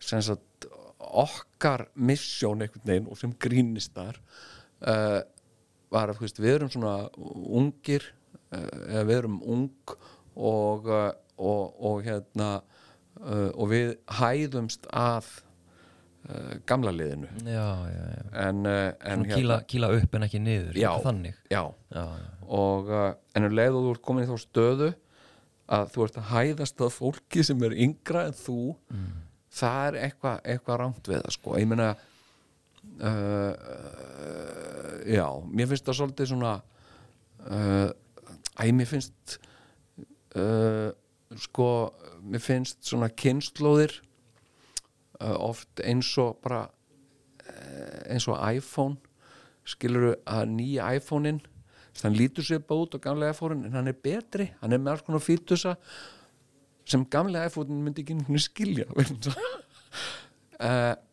[0.01, 0.65] sagt
[0.97, 4.17] okkar missjón einhvern veginn og sem grínistar
[4.81, 8.07] var að við erum svona ungir
[8.49, 9.95] eða við erum ung
[10.33, 10.89] og,
[11.37, 12.49] og, og hérna
[13.21, 15.29] og við hæðumst að
[16.69, 17.29] gamla liðinu.
[17.45, 18.23] Já, já, já.
[18.47, 21.35] en, uh, en Svona kýla, kýla upp en ekki niður þannig.
[21.51, 21.61] já,
[21.95, 22.29] já, já.
[22.59, 24.91] og uh, en um leið og þú ert komin í þá stöðu
[25.71, 28.57] að þú ert að hæðast að fólki sem er yngra en þú
[29.51, 31.53] það er eitthvað eitthva rámt við það sko.
[31.59, 36.53] Ég meina uh, uh, já, mér finnst það svolítið svona
[37.47, 37.89] uh,
[38.59, 39.39] æ, mér finnst
[41.41, 41.65] sko
[42.23, 43.97] mér finnst svona kynnslóðir
[45.21, 48.97] oft eins og bara uh, eins og iPhone.
[49.67, 51.41] Skilur að nýja iPhone-in
[52.01, 55.05] hann lítur sér út á gamlega iPhone en hann er betri, hann er með alls
[55.05, 55.75] konar fítusa
[56.87, 58.87] sem gamlega iPhone myndi ekki skilja.
[60.57, 60.95] Uh,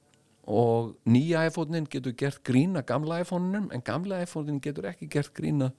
[0.48, 5.72] og nýja iPhone-in getur gert grína gamla iPhone-inum en gamla iPhone-in getur ekki gert grína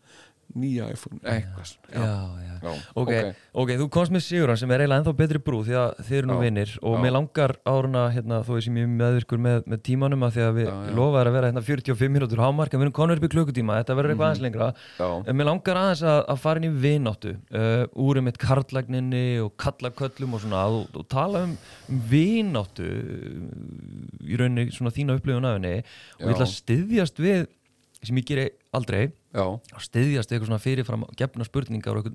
[0.57, 2.45] nýja iPhone eitthvað Já, já.
[2.59, 3.35] Já, ok, ok.
[3.61, 6.27] ok, þú komst með Sigurðan sem er eiginlega ennþá betri brú því að þið eru
[6.27, 10.25] nú vinnir og mér langar áruna, hérna, þó ég sé mjög meðvirkur með, með tímanum
[10.27, 13.21] að því að við lofaðum að vera hérna 45 mínútur hámark en við erum konur
[13.21, 14.99] upp í klukkutíma, þetta verður eitthvað aðeins lengra Mhm.
[14.99, 15.29] Já.
[15.31, 19.23] en mér langar aðeins að, að fara inn í vináttu uh, úr um eitt karlagninni
[19.45, 21.55] og kallaköllum og svona og, og tala um,
[21.87, 27.23] um vináttu uh, í rauninni svona þína upplifun af henni og ég ætla að styðjast
[27.23, 27.47] við
[28.03, 28.45] sem ég geri
[28.75, 32.09] aldrei já, að styðjast eitthvað svona fyrirfram gefna spurningar og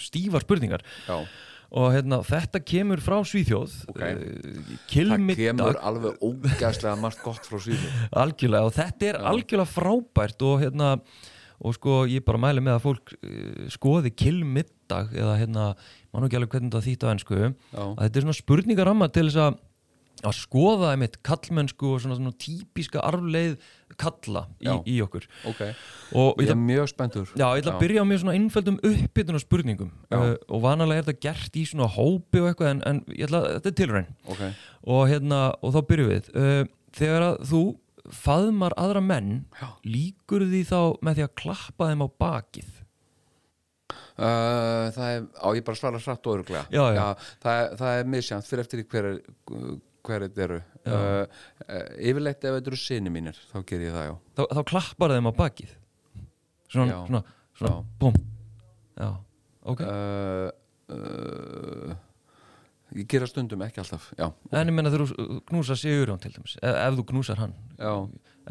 [0.00, 0.84] stífar spurningar.
[1.08, 1.24] Já.
[1.72, 3.76] Og hérna, þetta kemur frá Svíþjóð.
[3.88, 4.00] Ok.
[4.02, 9.72] uh, það kilmiddag kemur alveg ógæslega margt gott frá síðan algjörlega og þetta er algjörlega
[9.72, 10.90] frábært og hérna
[11.62, 15.66] og sko ég bara mæli með að fólk uh, skoði kilmiddag eða hérna,
[16.12, 17.52] mann og ekki alveg hvernig það þýtt á ennsku að
[18.02, 19.60] þetta er svona spurningaramma til þess að
[20.22, 23.56] að skoða einmitt kallmennsku og svona, svona típiska arfleið
[24.00, 25.26] kalla í, í okkur.
[25.50, 25.60] Ok,
[26.16, 27.28] og ég ég er mjög spenntur.
[27.36, 29.90] Já, ég ætla að byrja á mjög svona einföldum uppbytun og spurningum.
[30.14, 33.42] Uh, og vanalega er þetta gert í svona hópi og eitthvað en, en ég ætla,
[33.58, 34.10] þetta er tilraun.
[34.32, 34.42] Ok,
[34.96, 36.30] og hérna, og þá byrjum við.
[36.36, 36.62] Uh,
[36.96, 37.62] þegar að þú
[38.22, 39.68] faðmar aðra menn, Já.
[39.86, 42.70] líkur því þá með því að klappa þeim á bakið?
[44.12, 46.66] Uh, það er, á ég bara að svara hratt og öruglega
[47.40, 50.58] það, er- það er misjant fyrir eftir hver, er- hver þetta eru.
[50.82, 51.24] Uh,
[52.02, 54.14] yfirleitt ef þetta eru sinni mínir þá ger ég það já.
[54.38, 55.74] Þá, þá klappar þeim á bakið.
[56.72, 56.98] Svona, Já.
[57.06, 57.22] svona,
[57.58, 57.84] svona, Já.
[58.00, 58.14] búm
[58.96, 59.08] já,
[59.72, 59.80] ok.
[59.84, 60.48] Uh,
[60.92, 61.92] uh,
[62.96, 65.06] ég gera stundum ekki alltaf já, en ég menna þú
[65.48, 67.92] knúsar Sigurjón til dæmis ef, ef þú knúsar hann já,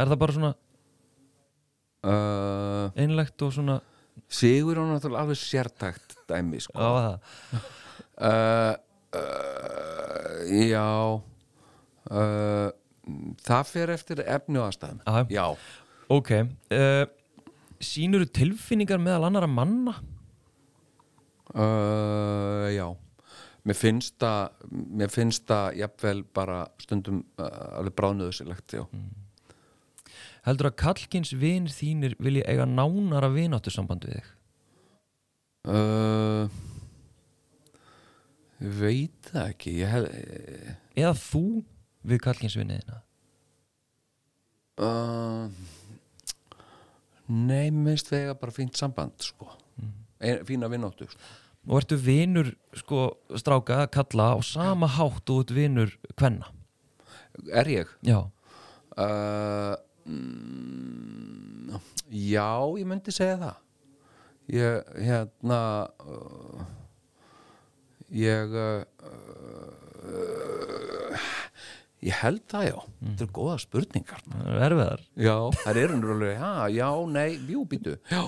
[0.02, 0.52] er það bara svona
[2.98, 3.80] einlegt og svona
[4.32, 6.74] Sigur er náttúrulega alveg sértækt dæmi sko.
[6.78, 7.16] á það.
[8.22, 8.74] Uh,
[10.72, 10.86] Já
[12.12, 12.70] uh,
[13.42, 15.00] Það fer eftir efni og aðstæðum.
[15.02, 15.24] Já.
[15.34, 15.46] Já,
[16.12, 17.06] ok uh,
[17.82, 19.96] sínur tilfinningar meðal annara manna?
[21.52, 22.86] Uh, já.
[23.68, 28.86] Mér finnst það mér finnst það jafnvel bara stundum alveg bráðnöðusilegt já.
[30.48, 34.32] heldur að kallkins vinir þínir vilja eiga nánara vináttu samband við þig?
[35.70, 36.48] Uh,
[38.58, 39.76] veit það ekki.
[39.82, 40.08] Ég hef
[40.98, 41.46] eða þú
[42.08, 43.02] við kallkins viniðina
[44.82, 45.46] uh,
[47.32, 49.48] Nei, það eiga bara fínt samband sko.
[50.20, 51.20] Ein, fína vinnáttu sko.
[51.70, 56.46] og ertu vinur sko stráka kalla á sama hátt og út vinur kvenna
[57.54, 57.88] Er ég?
[58.04, 58.30] já,
[58.92, 59.72] Uh,
[60.06, 61.72] mm,
[62.12, 63.56] já, ég myndi segja það
[64.52, 66.60] ég hérna uh,
[68.12, 69.72] ég uh, uh,
[72.02, 72.78] ég held það já.
[73.02, 74.24] Þetta eru góða spurningar.
[74.32, 75.04] Það er erfiðar.
[75.28, 78.24] Já, það eru náttúrulega, já, já, nei, jú, býtu já,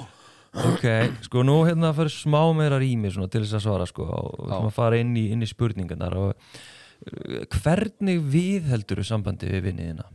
[0.54, 0.88] ok,
[1.26, 4.52] sko nú hérna fara smá meira rými svona til þess að svara sko og við
[4.52, 9.66] ætlum að fara inn í, inn í spurningarnar og uh, hvernig við heldur sambandi við
[9.72, 10.06] vinniðina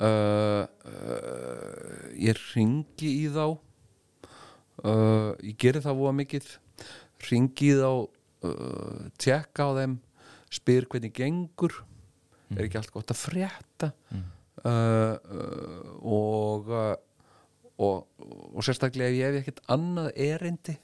[0.00, 3.58] uh, uh, ég ringi í þá.
[4.78, 6.52] Uh, ég geri það voða mikið.
[7.28, 7.90] Ringi í þá
[9.18, 9.94] tjekka á þeim
[10.54, 11.72] spyr hvernig gengur
[12.56, 13.92] er ekki allt gott að frétta?
[14.58, 16.94] Uh, uh, og, uh,
[17.78, 18.28] og
[18.58, 20.74] og sérstaklega ef ég hef ekkert annað erindi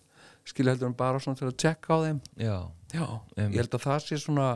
[0.45, 2.19] skilja heldur en bara svona til að tjekka á þeim.
[2.37, 2.57] Já,
[2.93, 3.07] já,
[3.41, 4.49] ég held að það sé svona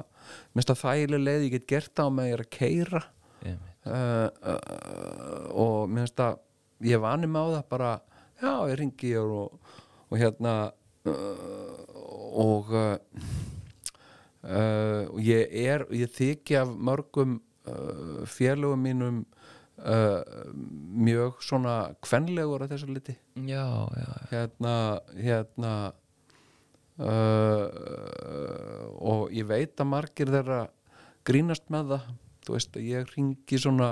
[0.57, 3.03] minnst að þægileg leið ég get gert á ég er að keira
[3.49, 3.57] uh,
[3.89, 6.39] uh, og mér finnst að
[6.89, 7.93] ég vani með á það bara
[8.43, 9.73] já, ég ringi og,
[10.09, 10.55] og hérna
[11.09, 11.87] uh,
[12.45, 12.75] og
[14.45, 19.21] uh, og ég er ég þykja af mörgum uh, félögum mínum
[19.83, 20.23] uh,
[21.09, 23.17] mjög svona kvenlegur að þessu liti
[23.49, 23.67] já,
[23.99, 24.75] já, hérna
[25.17, 25.75] hérna
[26.99, 27.69] uh,
[28.99, 30.67] og ég veit að margir þeirra
[31.29, 32.11] grínast með það.
[32.47, 33.91] Þú veist að ég ringi svona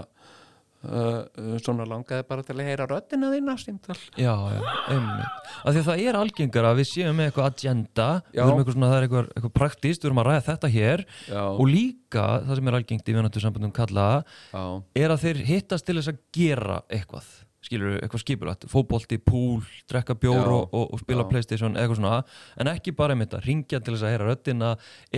[0.86, 4.60] uh, svona langaði bara til að heyra röddina þína símtal já, já,
[4.94, 5.50] einmitt.
[5.62, 8.44] Af því að það er algengar að við séum með eitthvað agenda, við Já.
[8.46, 11.04] erum eitthvað svona það er eitthvað, eitthvað praktist, við erum að ræða þetta hér.
[11.30, 11.42] Já.
[11.46, 14.06] og líka það sem er algengt í vináttu sambandum kalla
[14.52, 14.64] já,
[15.02, 17.32] er að þeir hittast til þess að gera eitthvað
[17.66, 19.60] skilur eitthvað skipulagt, fótbolti, púl
[19.90, 21.28] drekka bjór og, og, og spila Já.
[21.32, 22.22] playstation eitthvað svona,
[22.60, 24.72] en ekki bara einmitt að ringja til þess að heyra röddina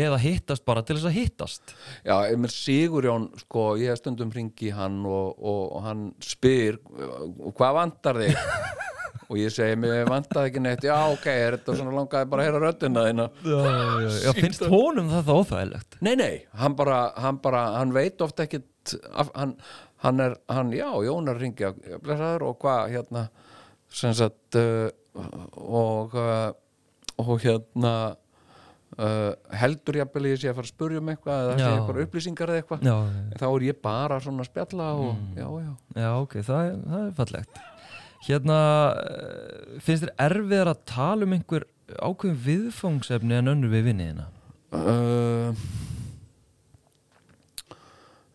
[0.07, 1.76] eða hittast bara til þess að hittast.
[2.07, 6.80] Já, Emil Sigurjón sko, ég stundum ringi hann og, og, hann spyr
[7.55, 8.38] hvað vantar þig?
[9.28, 10.84] Og ég segi, mér vantaði ekki neitt.
[10.88, 13.26] Já, ok, er þetta svona langaði bara að heyra röddina þína.
[13.44, 15.99] Já, já, já, finnst honum það það óþægilegt?
[16.07, 16.30] Nei, nei,
[16.62, 18.94] hann bara, hann bara, hann veit ofta ekkit,
[19.34, 19.53] hann,
[20.05, 21.72] hann er, hann, já, Jón er að ringja,
[22.46, 23.26] og hvað, hérna,
[23.90, 24.88] sem sagt, uh,
[25.59, 26.53] og, uh,
[27.18, 27.94] og hérna,
[28.99, 29.99] uh, heldur
[30.34, 31.72] ég sé að fara að spurja um eitthvað eða sé Já.
[31.78, 32.86] eitthvað upplýsingar eða eitthvað,
[33.40, 35.72] þá er ég bara svona að spjalla og, já, já.
[36.03, 37.66] já ok, það, er- það er fallegt
[38.26, 38.55] Hérna,
[38.99, 41.64] eh, finnst þér erfiðar að tala um einhver
[42.03, 44.24] ákveðum viðfangsefni en önnur við vinniðina?
[44.74, 45.55] Uh,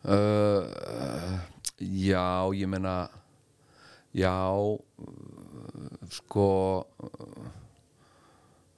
[0.08, 1.36] uh,
[1.84, 2.24] já,
[2.56, 2.96] ég meina
[4.14, 4.34] já
[6.14, 6.48] sko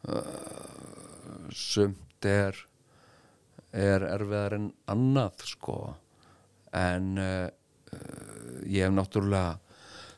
[0.09, 2.57] uh, sumt er
[3.77, 5.77] er erfiðar en annað sko
[6.77, 7.49] en uh,
[8.67, 9.59] ég hef náttúrulega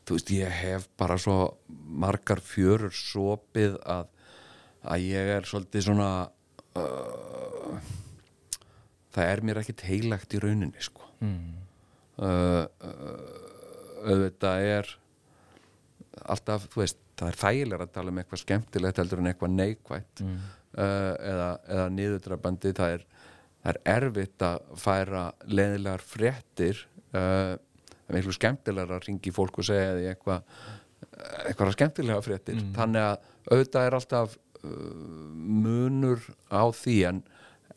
[0.07, 1.35] þú veist, ég hef bara svo
[1.69, 4.07] margar fjörur sopið að,
[4.89, 6.09] að ég er svolítið svona
[6.79, 7.75] uh,
[9.13, 11.57] það er mér ekkit heilagt í rauninni sko Mm.
[12.21, 14.91] Uh, uh, auðvitað er
[16.29, 20.25] alltaf, þú veist, það er þægilega að tala um eitthvað skemmtilegt heldur en eitthvað neikvætt.
[20.25, 20.35] Mm.
[20.77, 23.07] uh, eða, eða niðurdrabandi það er,
[23.59, 27.55] það er erfitt að færa leðilegar fréttir það
[28.05, 30.59] er miklu skemmtilegar að ringi fólk og segja því eitthvað
[31.47, 32.61] eitthvað skemmtilega fréttir.
[32.75, 34.71] Þannig að auðvitað er alltaf uh,
[35.35, 37.21] munur á því en,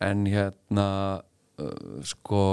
[0.03, 0.89] en hérna
[1.63, 2.45] uh, sko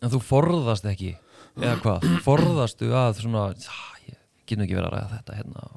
[0.00, 1.14] En þú forðast ekki,
[1.58, 2.08] eða hvað?
[2.24, 4.16] Forðastu að svona, "Ah, ég
[4.46, 5.68] get nú ekki verið að ræða þetta hérna.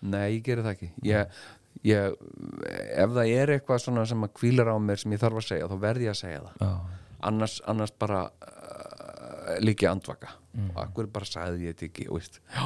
[0.00, 0.90] Nei, ég geri það ekki.
[1.02, 1.38] Ég,
[1.84, 2.14] ég,
[3.04, 5.68] ef það er eitthvað svona sem að kvílar á mér sem ég þarf að segja
[5.68, 6.54] þá verð ég að segja það.
[6.62, 6.72] Já,
[7.28, 10.34] annars, annars bara uh, líki andvaka.
[10.58, 12.64] Og akkur bara sagði ég þetta ekki veist, já,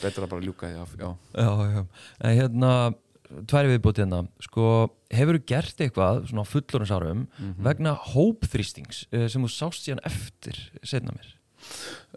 [0.00, 1.82] betur að bara ljúka því af já, Já, já,
[2.24, 2.70] en hérna
[3.48, 4.66] tværi viðbúti hérna, sko
[5.12, 7.24] hefur þú gert eitthvað svona á fullorðinsárum
[7.64, 11.34] vegna hópþrýstings eh, sem þú sást síðan eftir setna mér?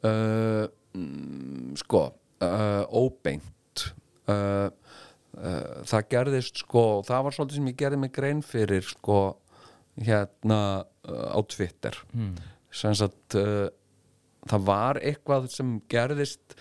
[0.05, 0.65] Uh,
[0.95, 2.05] mm, sko
[2.41, 3.87] uh, óbeint.
[4.29, 4.69] Uh,
[5.87, 9.19] það gerðist sko það var svolítið sem ég gerði mig grein fyrir sko
[9.99, 11.95] hérna á Twitter.
[12.13, 12.35] Mm.
[12.71, 13.67] sem sagt uh,
[14.47, 16.55] það var eitthvað sem gerðist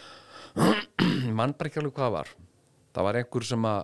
[1.36, 2.32] mann bara ekki alveg hvað var.
[2.94, 3.82] Það var einhver sem að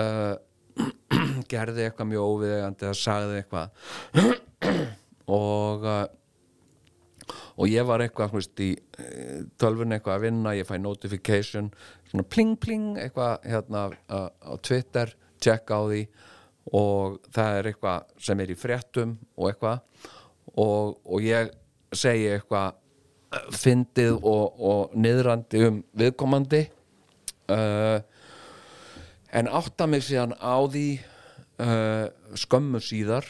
[0.00, 0.34] uh,
[1.52, 3.68] gerði eitthvað mjög óviðegandi eða sagði eitthvað.
[5.32, 6.02] Og uh,
[7.60, 11.70] og ég var eitthvað veist, í eh, tölvunni eitthvað að vinna ég fæ notification
[12.10, 16.02] svona pling pling eitthvað hérna á, á Twitter, check á því.
[16.78, 19.80] Og það er eitthvað sem er í fréttum og eitthvað.
[20.52, 21.50] Og, og ég
[21.96, 22.76] segi eitthvað
[23.34, 26.66] eh, fyndið og, og niðrandi um viðkomandi.
[27.52, 27.98] Uh,
[29.32, 30.86] en átta mig síðan á því
[31.62, 32.06] uh,
[32.38, 33.26] skömmu síðar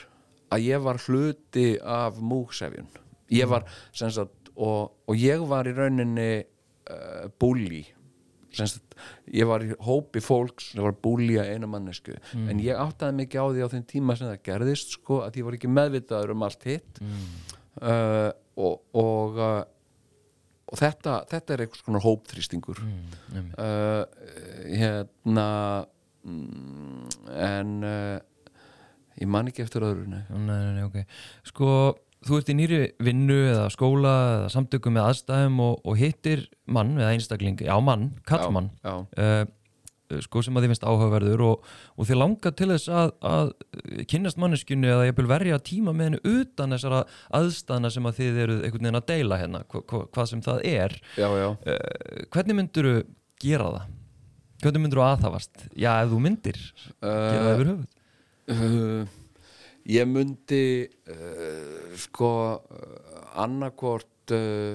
[0.53, 2.91] að ég var hluti af múksefjun
[3.33, 7.85] ég var sagt og, og ég var í rauninni uh, búli
[8.53, 8.97] sem sagt,
[9.33, 13.41] ég var í hópi fólks sem var að búlja eina mannesku en ég áttaði ekki
[13.41, 16.45] á því á þeim tíma sem það gerðist sko, að ég var ekki meðvitaður um
[16.45, 17.01] allt hitt.
[17.81, 18.29] Uh,
[18.61, 19.41] og og,
[20.73, 24.05] og þetta, þetta er eitthvað svona hópþrýstingur mm, uh,
[24.73, 25.49] hérna
[26.25, 28.55] mm, en uh,
[29.21, 30.23] ég man ekki eftir öðru nei.
[30.33, 31.03] Nei, nei, nei, ok.
[31.51, 31.73] Sko,
[32.25, 36.95] þú ert í nýri vinnu eða skóla eða samtökum með aðstæðum og, og hittir mann
[36.97, 39.43] eða einstakling, já mann, kallmann já, uh,
[40.25, 43.53] sko sem að þið finnst áhugaverður og, og þið langar til þess að, að
[44.11, 47.01] kynnast manneskjunni eða ég vil verja tíma með henni utan þessara
[47.39, 50.63] aðstæðna sem að þið eruð einhvern veginn að deila hérna, hva, hva, hvað sem það
[50.73, 51.49] er já, já.
[51.49, 52.95] uh, hvernig myndur þú
[53.43, 53.99] gera það?
[54.63, 55.67] Hvernig myndur þú aðhafast?
[55.75, 56.63] Já, ef þú myndir
[57.03, 59.19] gera það yfir höfuð
[59.93, 60.65] ég myndi
[61.99, 62.31] sko
[63.43, 64.75] annarkvort uh,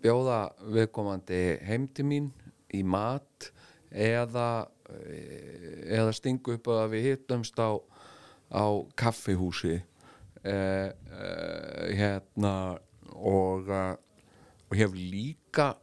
[0.00, 0.40] bjóða
[0.72, 2.30] viðkomandi heim til mín
[2.74, 3.50] í mat
[3.90, 7.74] eða uh, eða stingu upp að við hittumst á,
[8.54, 8.66] á
[8.98, 12.54] kaffihúsi uh, uh, hérna
[13.20, 13.68] og
[14.70, 15.74] og hef líka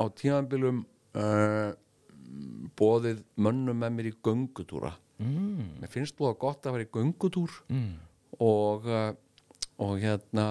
[0.00, 1.76] á tímanbylum uh,
[2.78, 4.94] bóðið mönnum með mér í göngutúra.
[5.20, 7.90] Mm, mér finnst búið gott að vera í göngutúr mm,
[8.40, 8.86] og,
[9.84, 10.46] og hérna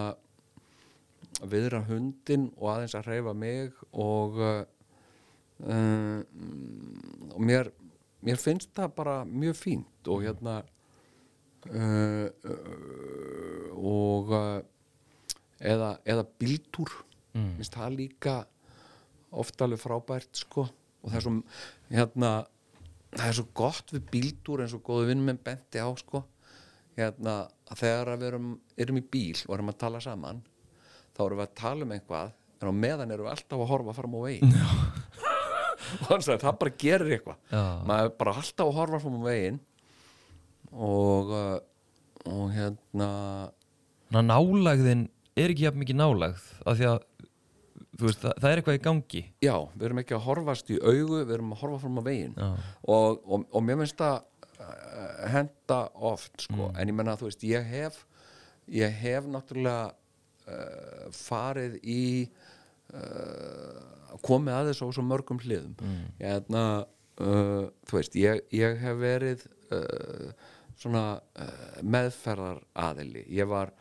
[1.50, 4.38] viðra hundin og aðeins að hreyfa mig og
[5.66, 6.20] uh,
[7.36, 7.72] og mér
[8.26, 10.60] mér finnst það bara mjög fínt og hérna
[11.70, 14.60] uh, uh, og uh,
[15.60, 16.92] eða, eða bíltúr.
[17.36, 17.54] Mm.
[17.60, 18.36] finnst það líka
[19.30, 20.66] oft alveg frábært sko.
[21.00, 21.36] Og það er svo
[21.94, 22.32] hérna
[23.14, 26.24] það er svo gott við bíltúr eins og góðu vinn með benti á sko.
[26.98, 30.42] Hérna að þegar við erum, erum í bíl og erum að tala saman
[31.16, 33.96] þá erum við að tala um eitthvað en á meðan erum við alltaf að horfa
[33.96, 34.56] fram á veginn
[36.02, 37.42] og hann sagði það bara gerir eitthvað.
[37.90, 39.60] Maður bara alltaf að horfa á veginn.
[40.70, 41.58] Og uh,
[42.30, 43.10] og hérna
[44.10, 45.06] Ná, nálægðin
[45.38, 47.04] er ekki jafn mikið nálægð af því að
[48.00, 49.22] veist, það, það er eitthvað í gangi.
[49.46, 52.34] Já, við erum ekki að horfast í augu við erum að horfa fram á veginn.
[52.40, 54.18] Og, og, og mér finnst það
[54.66, 55.80] uh, henda
[56.10, 56.72] oft sko.
[56.74, 58.02] en ég menna að þú veist, ég hef
[58.80, 62.02] ég hef náttúrulega uh, farið í
[62.94, 65.76] uh, komið að þessu á svo mörgum hliðum.
[65.82, 66.08] Mm.
[66.22, 66.64] hérna,
[67.20, 69.46] uh, þú veist, ég, ég hef verið
[69.76, 70.32] uh,
[70.80, 73.74] svona uh, meðferðar aðili ég var,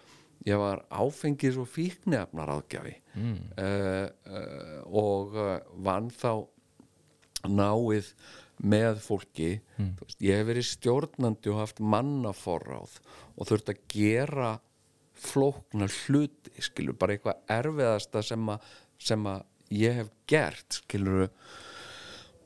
[0.46, 3.38] ég var áfengis og fíknefnar áðgjafi mm.
[3.62, 6.46] uh, uh, og uh, vann þá
[7.46, 8.12] náið
[8.59, 9.50] með fólki.
[9.76, 12.96] Þú veist, ég hef verið stjórnandi og haft mannaforráð
[13.38, 14.56] og þurft að gera
[15.18, 18.66] flókna hluti skilur, bara eitthvað erfiðasta sem að,
[19.02, 21.28] sem að ég hef gert skilur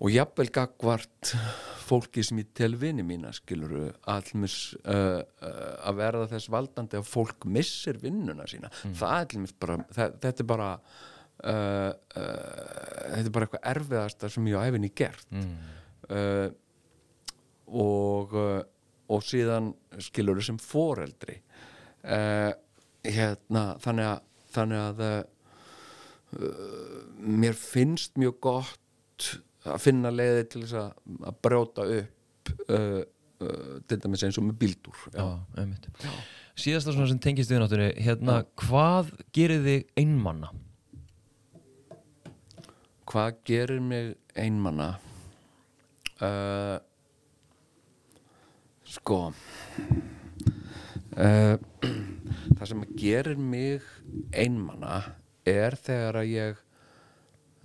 [0.03, 1.35] og jafnvel gagvart
[1.83, 7.09] fólki sem ég tel vini mína skilur allmis uh, uh, að verða þess valdandi að
[7.11, 8.71] fólk missir vinnuna sína.
[8.83, 11.93] Það er allmis bara, það, þetta er bara uh, uh,
[13.13, 15.29] þetta er bara eitthvað erfiðasta sem ég á æfinni gert.
[15.31, 15.55] Mm.
[16.11, 16.49] uh,
[17.73, 18.61] og uh,
[19.13, 21.35] og síðan skilur sem foreldri.
[22.03, 24.23] Hérna þannig að,
[24.55, 25.03] þannig að
[27.23, 29.31] mér finnst mjög gott
[29.63, 30.93] að finna leiði til þess að,
[31.31, 33.01] að brjóta upp uh,
[33.47, 35.27] uh, til dæmis eins og með bíldur Já,
[35.59, 35.89] einmitt.
[36.59, 40.51] Síðasta svona sem tengist við náttúrulega hérna, hvað gerir þig einmanna?
[43.13, 44.95] hvað gerir mig einmanna
[46.25, 46.79] uh,
[48.89, 49.19] sko
[51.21, 51.57] uh,
[52.57, 53.85] það sem gerir mig
[54.33, 55.03] einmanna
[55.45, 56.63] er þegar að ég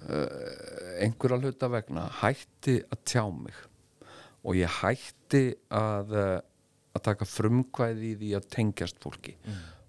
[0.06, 3.58] uh, einhverja hluta vegna hætti að tjá mig.
[4.48, 5.44] Og ég hætti
[5.74, 6.38] að uh,
[6.98, 9.36] að taka frumkvæði í því að tengjast fólki.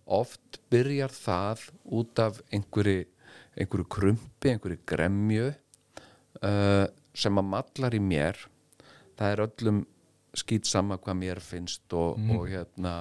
[0.09, 1.68] Oft byrjar það
[1.98, 3.06] út af einhverju
[3.59, 6.86] einhverju krumpi, einhverju gremju uh,
[7.16, 8.39] sem að mallar í mér.
[9.18, 9.80] Það er öllum
[10.39, 12.94] skýt sama hvað mér finnst og, og hérna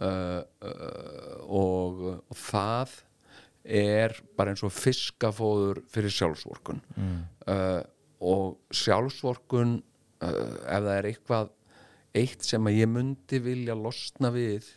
[0.00, 0.40] uh,
[1.46, 2.96] og, og það
[3.66, 6.80] er bara eins og fiskafóður fyrir sjálfsvorkun.
[7.46, 7.82] Uh,
[8.22, 9.76] og sjálfsvorkun
[10.22, 10.30] uh,
[10.64, 11.50] ef það er eitthvað
[12.16, 14.70] eitt sem að ég myndi vilja losna við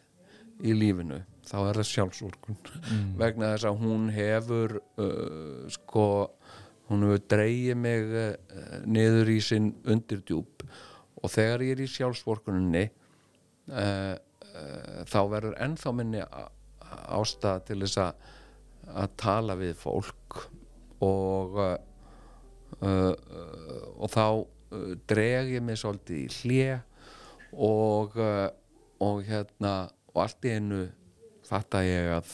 [0.67, 2.57] í lífinu þá er það sjálfsvorkun.
[3.21, 6.05] Vegna þess að hún hefur uh, sko
[6.89, 8.33] hún hefur dreigið mig uh,
[8.89, 10.65] niður í sinn undirdjúp.
[11.19, 16.49] Og þegar ég er í sjálfsvorkuninni uh, uh, þá verður ennþá minni á-
[17.19, 18.27] ástæða til þess að
[18.97, 20.39] að tala við fólk
[21.05, 21.75] og uh,
[22.83, 23.13] uh,
[23.99, 26.79] og þá uh, dreg ég mig svolítið í hlje
[27.53, 28.47] og uh,
[29.03, 29.73] og hérna
[30.11, 30.83] og allt í einu
[31.47, 32.33] fatta ég að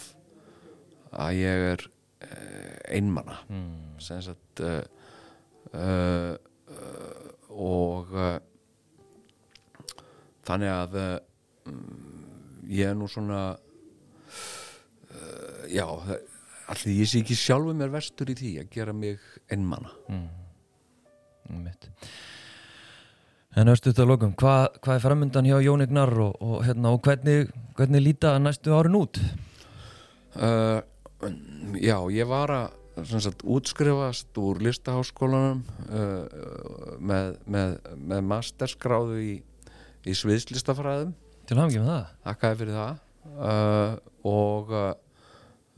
[1.16, 4.02] að ég er uh, einmana mm.
[4.04, 4.84] sem sagt uh,
[7.56, 8.12] og
[10.48, 10.96] þannig að
[11.68, 13.58] mm, ég er nú svona
[15.72, 15.88] já
[16.72, 19.20] allir ég sé ekki sjálfu mér vestur í því að gera mig
[19.52, 19.94] einmana
[21.46, 21.92] Einmitt.
[23.56, 27.06] En östu þetta lokum, hvað, hvað er framöndan hjá Jón Ignar og, og, hérna, og
[27.06, 29.20] hvernig, hvernig líta næstu árin út?
[30.36, 30.82] uh,
[31.80, 39.34] já, ég var að sagt, útskrifast úr listaháskólanum uh, með, með, með masterskráðu í,
[40.06, 41.16] í sviðslistafræðum
[41.46, 42.62] Til ekki með það?
[42.76, 43.02] það
[43.36, 44.94] uh, og uh,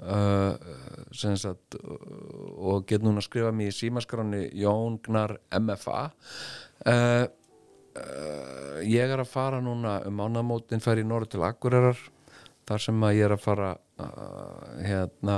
[0.02, 0.77] uh,
[1.18, 9.14] sagt og get núna að skrifa mér í símaskráni Jón Gnar MFA uh, uh, ég
[9.14, 12.02] er að fara núna um ánamótin fær í norður til Akureyrar
[12.68, 15.38] þar sem að ég er að fara uh, hérna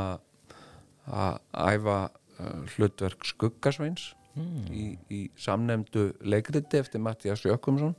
[1.09, 1.99] að æfa
[2.75, 4.13] hlutverk skuggasveins
[4.71, 7.95] í, í samnemdu leikriti eftir Mattias Jökumsson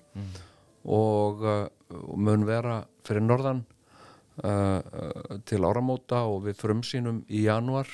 [0.86, 3.64] og, uh, og mun vera fyrir norðan
[4.40, 7.88] til áramóta og við frumsýnum í januar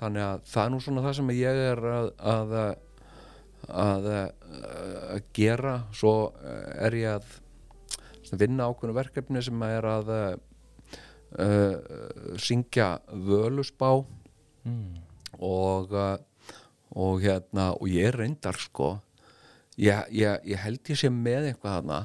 [0.00, 2.54] þannig að það er nú svona það sem ég er að að,
[3.68, 5.74] að, að gera.
[5.94, 10.34] Svo uh, er ég að vinna ákveðnu verkefni sem er að uh,
[12.40, 12.96] syngja
[13.28, 13.92] völusbá
[15.38, 16.16] og uh,
[16.90, 18.96] og hérna og ég reyndar sko
[19.78, 22.00] ég, ég, ég held ég sé með eitthvað hana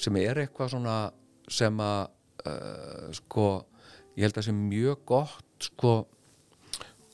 [0.00, 0.96] sem er eitthvað svona
[1.52, 2.13] sem að
[2.48, 3.46] uh, sko
[4.14, 5.94] ég held að sé mjög gott sko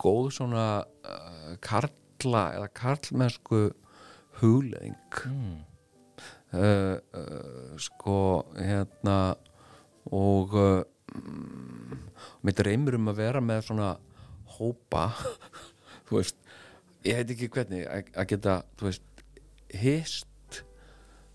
[0.00, 3.62] góð svona uh, karla eða karlmennsku
[4.40, 5.56] hugleðing uh,
[6.56, 8.18] uh, sko
[8.56, 9.18] hérna
[10.10, 11.98] og mm,
[12.44, 13.90] mér dreymir um að vera með svona
[14.56, 15.10] hópa
[16.08, 16.40] þú veist,
[17.06, 19.06] ég heit ekki hvernig að geta, þú veist
[19.80, 20.29] hist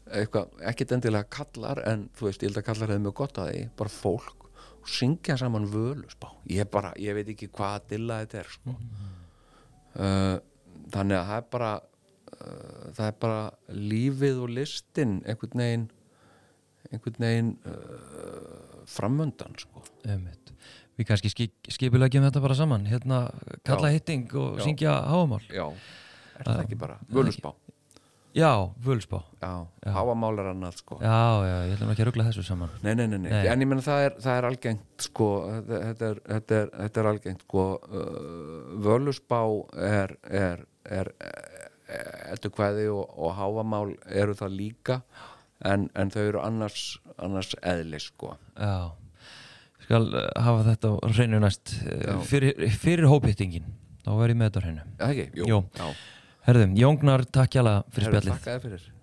[0.06, 3.64] ekkert endilega kallar en þú veist, ég held að kallar hefði mjög gott að því
[3.80, 4.46] bara fólk
[4.86, 8.76] og syngja saman völusbá ég bara, ég veit ekki hvað dilla þetta er sko.
[9.98, 10.38] uh,
[10.94, 13.42] þannig að það er bara uh, það er bara
[13.74, 15.88] lífið og listin einhvern veginn
[16.92, 19.82] einhvern veginn uh, framöndan sko.
[20.96, 23.26] Við kannski skip, skipulegjum þetta bara saman, hérna
[23.68, 23.98] kalla Já.
[23.98, 24.64] hitting og Já.
[24.64, 25.42] syngja háamál.
[25.50, 25.66] já,
[26.40, 27.52] er það ekki bara völusbá,
[28.36, 28.52] Já,
[28.84, 29.22] völspá.
[29.40, 29.52] já,
[29.96, 30.98] háamál er annað sko.
[31.00, 32.74] Já, já, ég ætlum ekki að ruggla þessu saman.
[32.84, 33.46] Nei, nei, nei, nei, Nei.
[33.48, 35.28] en ég menn það er, það er algengt sko,
[35.70, 39.40] þetta, er, þetta, er, þetta er algengt sko, uh, völusbá
[39.88, 41.12] er, er, er,
[41.88, 44.98] er etukvæði og, og háamál eru það líka
[45.64, 46.84] en, en þau eru annars,
[47.16, 48.34] annars eðli sko.
[48.60, 48.92] Já,
[49.88, 51.72] skal uh, hafa þetta á hreinu næst
[52.28, 53.72] fyrir, fyrir hóphittingin.
[54.04, 54.86] Þá verð ég með þetta á hreinu.
[56.46, 58.36] Herðum, Jóngnar, takk hjá fyrir Herru, spjallið.
[58.36, 58.95] Þakka þér fyrir.